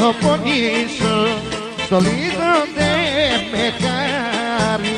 Πελοποννήσο 0.00 1.28
στο 1.84 1.98
λίγο 2.00 2.52
δεν 2.74 3.40
με 3.52 3.74
χάρη. 3.80 4.88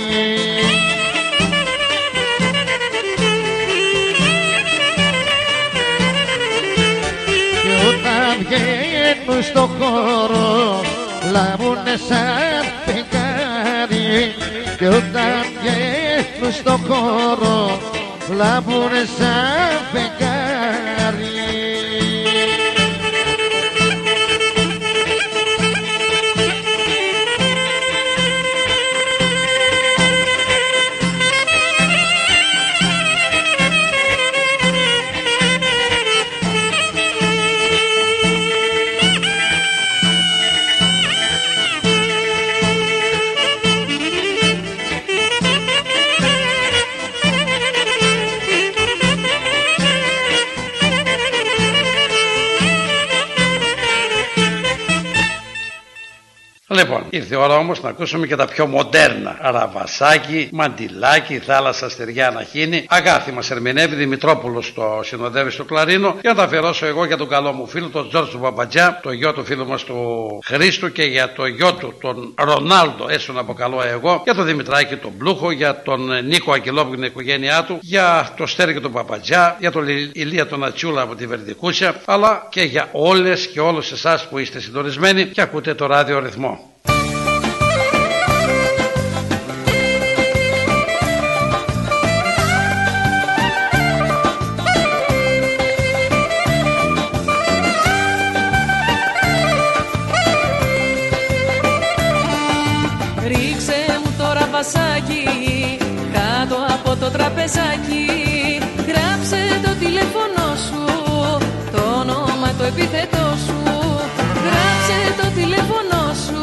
Και 7.63 7.87
όταν 7.89 8.47
βγαίνουν 8.47 9.43
στο 9.43 9.71
χώρο 9.79 10.81
λάβουνε 11.33 11.97
σαν 12.09 12.65
φεγγάρι. 12.85 14.35
Και 14.79 14.89
όταν 14.89 15.45
βγαίνουν 15.61 16.53
στο 16.53 16.79
χώρο 16.89 17.79
λάβουνε 18.37 19.05
σαν 19.19 19.81
φεγγάρι 19.93 20.22
Λοιπόν, 56.83 57.05
ήρθε 57.11 57.35
η 57.35 57.39
ώρα 57.39 57.57
όμως 57.57 57.83
να 57.83 57.89
ακούσουμε 57.89 58.27
και 58.27 58.37
τα 58.37 58.45
πιο 58.45 58.67
μοντέρνα. 58.67 59.39
Ραβασάκι, 59.41 60.49
μαντιλάκι, 60.53 61.39
θάλασσα 61.39 61.89
στεριά 61.89 62.31
να 62.31 62.43
χύνει. 62.43 62.85
Αγάθη 62.89 63.33
μας 63.33 63.51
ερμηνεύει 63.51 63.95
Δημητρόπουλος 63.95 64.73
το 64.75 65.01
συνοδεύει 65.03 65.51
στο 65.51 65.65
κλαρίνο. 65.65 66.17
Για 66.21 66.31
να 66.31 66.37
τα 66.37 66.43
αφιερώσω 66.43 66.87
εγώ 66.87 67.05
για 67.05 67.17
τον 67.17 67.29
καλό 67.29 67.53
μου 67.53 67.67
φίλο, 67.67 67.89
τον 67.89 68.09
Τζόρτζ 68.09 68.31
του 68.31 68.39
Παπατζά, 68.39 69.01
το 69.03 69.13
γιο 69.13 69.33
του 69.33 69.45
φίλου 69.45 69.67
μας 69.67 69.85
του 69.85 69.97
Χρήστου 70.45 70.93
και 70.93 71.03
για 71.03 71.33
το 71.33 71.47
γιο 71.47 71.75
του, 71.75 71.95
τον 72.01 72.35
Ρονάλντο, 72.39 73.07
έστω 73.09 73.33
να 73.33 73.41
αποκαλώ 73.41 73.83
εγώ. 73.83 74.21
Για 74.25 74.35
τον 74.35 74.45
Δημητράκη 74.45 74.97
τον 74.97 75.17
Πλούχο, 75.19 75.51
για 75.51 75.83
τον 75.83 76.27
Νίκο 76.27 76.53
Αγγελόπουλο 76.53 76.91
και 76.91 77.01
την 77.01 77.05
οικογένειά 77.05 77.65
του. 77.65 77.79
Για 77.81 78.29
το 78.37 78.47
Στέρι 78.47 78.73
και 78.73 78.81
τον 78.81 78.93
Παπατζά, 78.93 79.57
για 79.61 79.71
τον 79.71 79.89
Ηλία 80.13 80.47
τον 80.47 80.65
Ατσούλα 80.65 81.03
από 81.03 81.15
τη 81.15 81.27
Βερδικούσια. 81.27 82.01
Αλλά 82.05 82.47
και 82.51 82.63
για 82.63 82.89
όλες 82.93 83.47
και 83.47 83.61
όλους 83.61 83.93
εσάς 83.93 84.29
που 84.29 84.39
είστε 84.39 84.61
συντονισμένοι 84.61 85.25
και 85.25 85.41
ακούτε 85.41 85.75
το 85.75 85.87
ράδιο 85.87 86.19
ρυθμό. 86.19 86.72
Κάτω 107.03 107.17
από 107.17 107.17
το 107.17 107.19
τραπεζάκι. 107.19 108.07
Γράψε 108.89 109.41
το 109.65 109.71
τηλέφωνο 109.85 110.47
σου, 110.67 110.85
το 111.73 111.83
όνομα 112.01 112.51
το 112.59 112.65
επίθετό 112.65 113.27
σου. 113.47 113.59
Γράψε 114.45 114.99
το 115.21 115.27
τηλέφωνο 115.35 116.01
σου, 116.27 116.43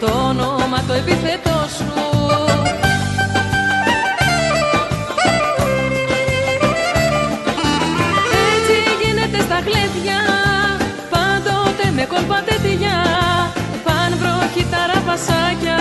το 0.00 0.06
όνομα 0.28 0.82
το 0.86 0.92
επίθετό 0.92 1.58
σου. 1.76 1.92
Έτσι 8.50 8.76
γίνεται 9.02 9.38
στα 9.42 9.58
γλέντια 9.66 10.20
Πάντοτε 11.10 11.86
με 11.96 12.04
κόλπα 12.12 12.42
τέτοια. 12.46 12.96
Παν 13.84 14.10
βροχή 14.20 14.66
τα 14.70 14.80
ραβασάκια 14.92 15.78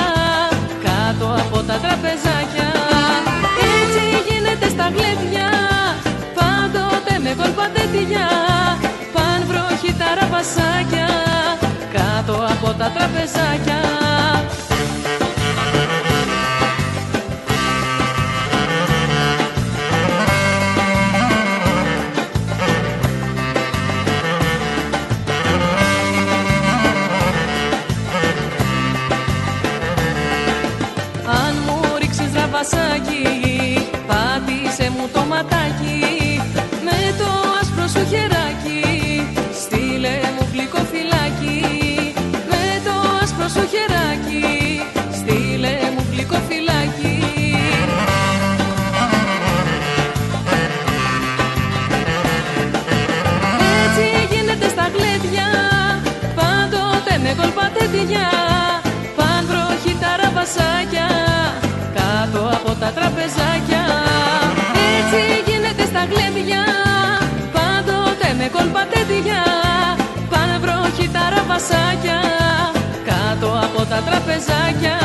Κάτω 0.84 1.26
από 1.42 1.58
τα 1.68 1.76
τραπεζάκια 1.84 2.57
τα 10.56 10.64
ραβασάκια 10.64 11.08
Κάτω 11.94 12.34
από 12.34 12.74
τα 12.78 12.92
τραπεζάκια. 12.92 13.82
Αν 31.26 31.56
μου 31.66 31.82
ρίξεις 32.00 32.34
ραβασάκι 32.34 33.88
Πάτησε 34.08 34.92
μου 34.98 35.10
το 35.14 35.20
ματάκι. 35.20 36.42
Με 36.84 37.16
το 37.18 37.26
άσπρο 37.62 37.88
σου 37.88 38.08
χεράκι 38.10 38.47
άσπρο 43.48 43.62
σου 43.62 43.70
χεράκι 43.74 44.82
Στείλε 45.18 45.76
μου 45.94 46.06
γλυκό 46.12 46.38
φυλάκι. 46.48 47.16
Έτσι 53.84 54.06
γίνεται 54.32 54.68
στα 54.70 54.86
γλέντια 54.96 55.48
Πάντοτε 56.36 57.14
με 57.24 57.32
κόλπα 57.40 57.72
τέτοια 57.78 58.28
Παν 59.18 59.46
βροχή 59.50 59.94
τα 60.02 60.12
ραβασάκια 60.22 61.10
Κάτω 61.98 62.42
από 62.58 62.72
τα 62.82 62.90
τραπεζάκια. 62.98 63.84
Έτσι 64.98 65.22
γίνεται 65.48 65.86
στα 65.92 66.04
γλέντια 66.12 66.64
Πάντοτε 67.56 68.30
με 68.40 68.48
κόλπα 68.56 68.84
τέτοια 68.94 69.42
Παν 70.30 70.50
βροχή 70.62 71.08
τα 71.14 71.24
ραβασάκια 71.34 72.20
Κάτω 73.08 73.48
από 73.64 73.86
τα 73.90 74.02
τραπεζάκια 74.02 74.98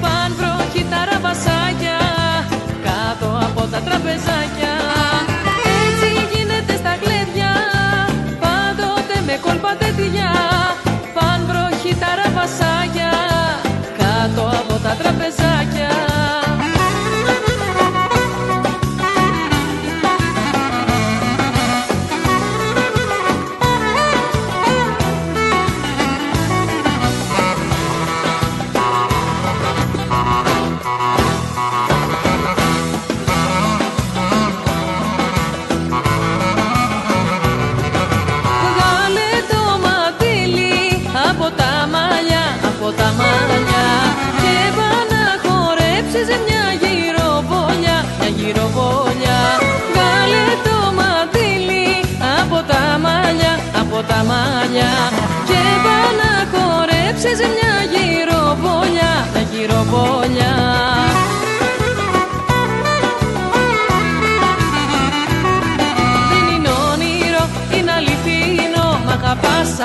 Πάν 0.00 0.36
πρόχει 0.36 0.86
τα 0.90 1.02
Κάτω 2.84 3.28
από 3.46 3.60
τα 3.70 3.78
τραπεζάκια. 3.78 4.74
Έτσι 5.82 6.08
γίνεται 6.32 6.76
στα 6.76 6.96
κλέδια 7.02 7.52
Πάντοτε 8.40 9.22
με 9.26 9.38
κόλπα 9.42 9.76
τέτοια. 9.76 10.31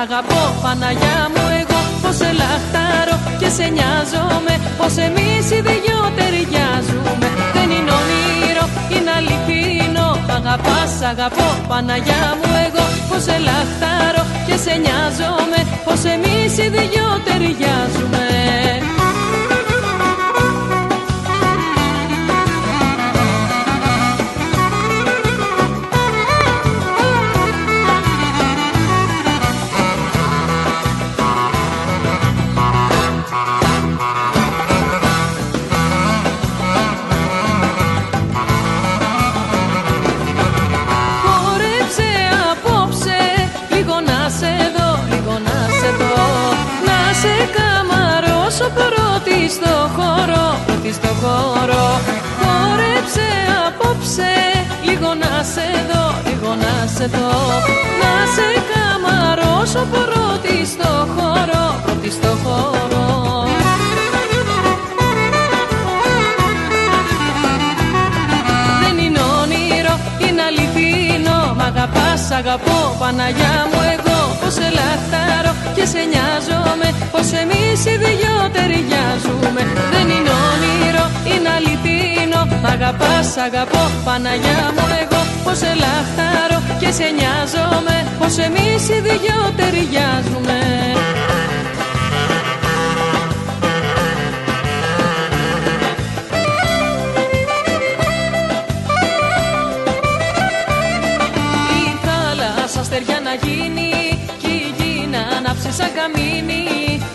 Αγαπώ 0.04 0.42
Παναγιά 0.64 1.18
μου 1.34 1.44
εγώ 1.60 1.80
πως 2.02 2.16
σε 2.16 2.32
λαχτάρω 2.42 3.16
και 3.40 3.50
σε 3.58 3.66
νοιάζομαι 3.76 4.54
πως 4.78 4.94
εμείς 5.08 5.46
οι 5.54 5.60
δυο 5.68 6.00
ταιριάζουμε 6.18 7.30
δεν 7.56 7.70
είναι 7.76 7.92
όνειρο, 8.02 8.66
είναι 8.94 9.12
αληθινό 9.18 10.10
Μ' 10.28 10.32
αγαπάς, 10.40 10.94
αγαπώ 11.12 11.50
Παναγιά 11.68 12.26
μου 12.40 12.50
εγώ 12.66 12.86
πως 13.10 13.22
σε 13.24 13.38
λαχτάρω 13.48 14.24
και 14.48 14.56
σε 14.64 14.74
νοιάζομαι 14.84 15.60
πως 15.86 16.02
εμείς 16.14 16.52
οι 16.58 16.68
δυο 16.76 17.08
ταιριάζουμε 17.26 18.26
στο 50.98 51.12
χώρο. 51.22 51.86
Χόρεψε 52.42 53.28
απόψε 53.68 54.34
λίγο 54.88 55.10
να 55.24 55.34
σε 55.54 55.68
δω, 55.90 56.06
λίγο 56.28 56.52
να 56.64 56.74
σε 56.96 57.06
δω. 57.16 57.32
Να 58.02 58.14
σε 58.36 58.48
καμαρώσω 58.72 59.82
πρώτη 59.94 60.56
στο 60.74 60.92
χώρο, 61.16 61.64
πρώτη 61.86 62.10
στο 62.12 62.32
χώρο. 62.44 63.06
Δεν 68.82 68.98
είναι 69.06 69.20
όνειρο, 69.42 69.96
είναι 70.28 70.42
αληθινό. 70.50 71.40
Μ' 71.58 71.62
αγαπάς, 71.62 72.32
αγαπώ, 72.32 72.96
Παναγιά 73.00 73.56
μου 73.72 73.80
εγώ 73.94 74.07
Πως 74.07 74.07
σε 74.68 74.74
λαχτάρω 74.74 75.54
και 75.76 75.86
σε 75.86 76.02
νοιάζομαι 76.12 76.88
Πως 77.12 77.28
εμείς 77.42 77.80
οι 77.86 77.96
δυο 78.04 78.36
ταιριάζουμε 78.54 79.62
Δεν 79.94 80.06
είναι 80.16 80.34
όνειρο, 80.50 81.06
είναι 81.32 81.50
αληθινό. 81.58 82.42
Μ' 82.62 82.66
αγαπάς, 82.66 83.38
αγαπώ, 83.38 83.84
Παναγιά 84.06 84.62
μου 84.76 84.86
εγώ 85.02 85.22
Πως 85.44 85.58
σε 85.58 85.72
λαχτάρω 85.84 86.60
και 86.80 86.92
σε 86.92 87.08
νοιάζομαι 87.18 87.96
Πως 88.20 88.38
εμείς 88.38 88.84
οι 88.90 89.00
δυο 89.06 89.40
ταιριάζουμε 89.58 90.60
Η 101.80 101.90
θάλασσα 102.06 102.84
στεριά 102.84 103.20
να 103.24 103.34
γίνει 103.48 103.68
Κι 103.80 103.86
η 103.86 103.86
γη 103.86 104.04
να 104.04 104.07
ανάψει 105.38 105.72
σαν 105.72 105.92
καμίνι 105.98 106.64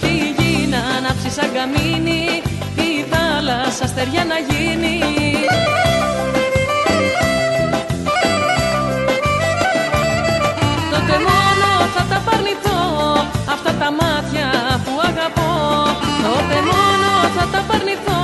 Κι 0.01 0.07
η 0.07 0.35
γη 0.37 0.67
να 0.67 0.81
ανάψει 0.97 1.31
σαν 1.31 1.51
καμίνι 1.57 2.43
Η 2.89 2.91
θάλασσα 3.11 3.87
στεριά 3.87 4.25
να 4.25 4.39
γίνει. 4.49 4.99
Τότε 10.93 11.15
μόνο 11.29 11.69
θα 11.95 12.03
τα 12.11 12.19
παρνηθώ 12.27 12.81
Αυτά 13.55 13.73
τα 13.81 13.89
μάτια 14.01 14.49
που 14.85 14.93
αγαπώ. 15.09 15.53
Τότε 16.27 16.57
μόνο 16.71 17.09
θα 17.37 17.45
τα 17.53 17.61
παρνηθώ 17.69 18.23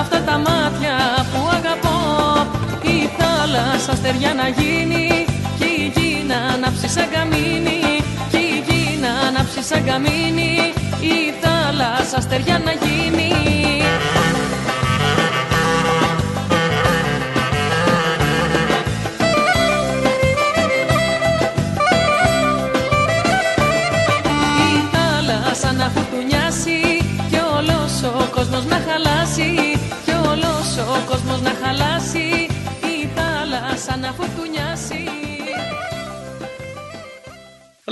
Αυτά 0.00 0.18
τα 0.28 0.36
μάτια 0.46 0.96
που 1.30 1.40
αγαπώ. 1.58 1.98
Η 2.82 3.10
θάλασσα 3.18 3.94
στεριά 3.96 4.34
να 4.34 4.48
γίνει 4.48 5.24
Κι 5.58 5.64
η 5.64 5.92
γη 5.94 6.24
να 6.28 6.54
ανάψει 6.54 6.88
σαν 6.88 7.08
καμίνι 7.12 7.85
σαν 9.68 9.84
καμίνι 9.84 10.72
Η 11.00 11.34
θάλασσα 11.40 12.20
στεριά 12.20 12.58
να 12.64 12.72
γίνει. 12.72 13.30
Η 24.68 24.88
θάλασσα 24.92 25.72
να 25.72 25.88
φουρτουνιάσει 25.88 26.80
και 27.30 27.40
όλος 27.56 28.02
ο 28.02 28.28
κόσμος 28.34 28.64
να 28.64 28.80
χαλάσει 28.86 29.78
και 30.04 30.12
όλος 30.12 30.76
ο 30.78 31.10
κόσμος 31.10 31.40
να 31.40 31.52
χαλάσει. 31.62 32.46
Η 32.80 33.08
θάλασσα 33.16 33.96
να 33.96 34.12
φουρτουνιάσει 34.12 35.15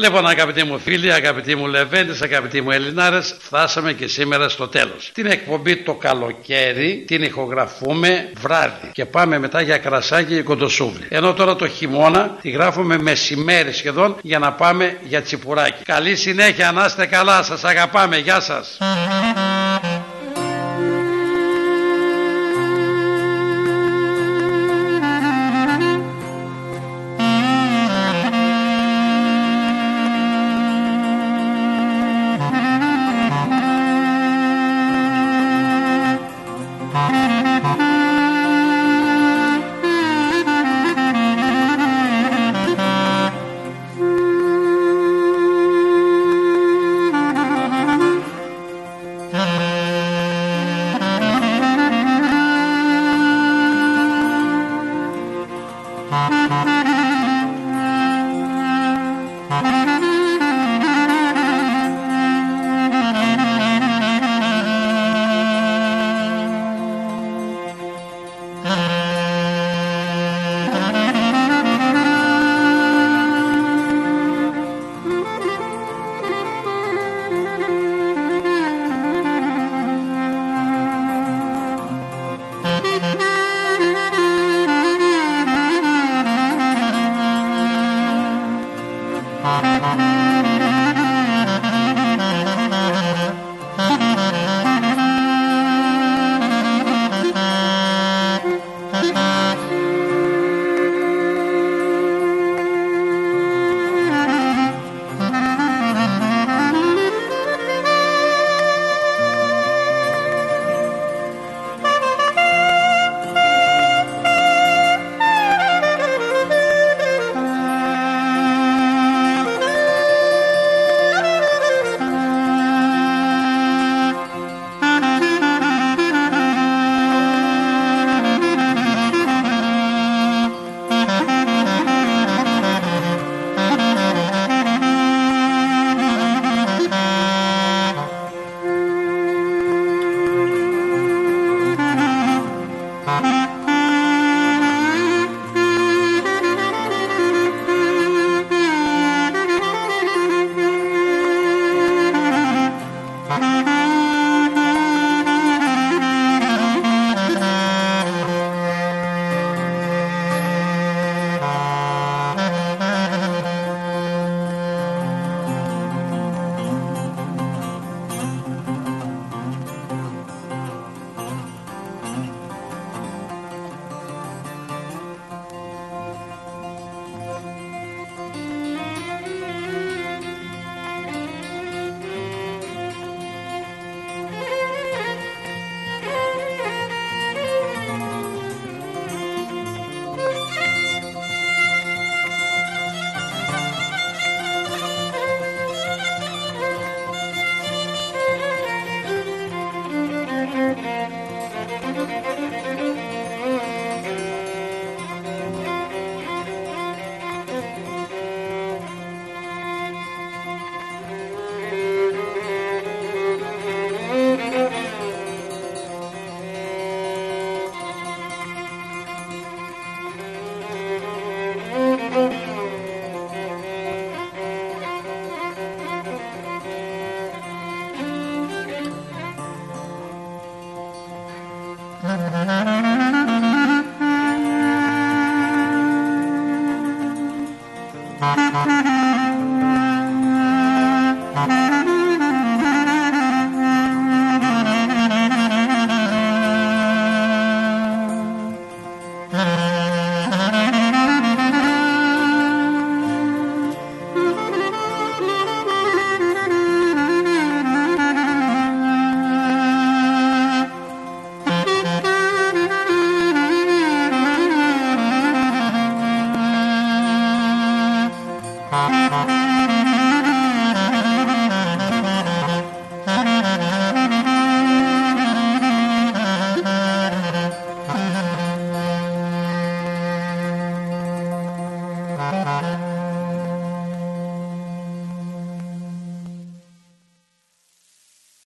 Λοιπόν, 0.04 0.26
αγαπητοί 0.26 0.64
μου 0.64 0.78
φίλοι, 0.78 1.12
αγαπητοί 1.12 1.54
μου 1.54 1.66
Λεβέντες, 1.66 2.22
αγαπητοί 2.22 2.60
μου 2.60 2.70
Ελληνάρες, 2.70 3.36
φτάσαμε 3.38 3.92
και 3.92 4.06
σήμερα 4.06 4.48
στο 4.48 4.68
τέλος. 4.68 5.10
Την 5.14 5.26
εκπομπή 5.26 5.76
το 5.76 5.94
καλοκαίρι 5.94 7.04
την 7.06 7.22
ηχογραφούμε 7.22 8.30
βράδυ 8.40 8.90
και 8.92 9.04
πάμε 9.04 9.38
μετά 9.38 9.60
για 9.60 9.78
κρασάκι 9.78 10.34
και 10.34 10.42
κοντοσούβλι. 10.42 11.06
Ενώ 11.08 11.32
τώρα 11.34 11.56
το 11.56 11.68
χειμώνα 11.68 12.36
τη 12.40 12.50
γράφουμε 12.50 12.98
μεσημέρι 12.98 13.72
σχεδόν 13.72 14.16
για 14.22 14.38
να 14.38 14.52
πάμε 14.52 14.98
για 15.02 15.22
τσιπουράκι. 15.22 15.84
Καλή 15.84 16.16
συνέχεια, 16.16 16.72
να 16.72 16.84
είστε 16.84 17.06
καλά, 17.06 17.42
σας 17.42 17.64
αγαπάμε, 17.64 18.16
γεια 18.16 18.40
σας. 18.40 18.78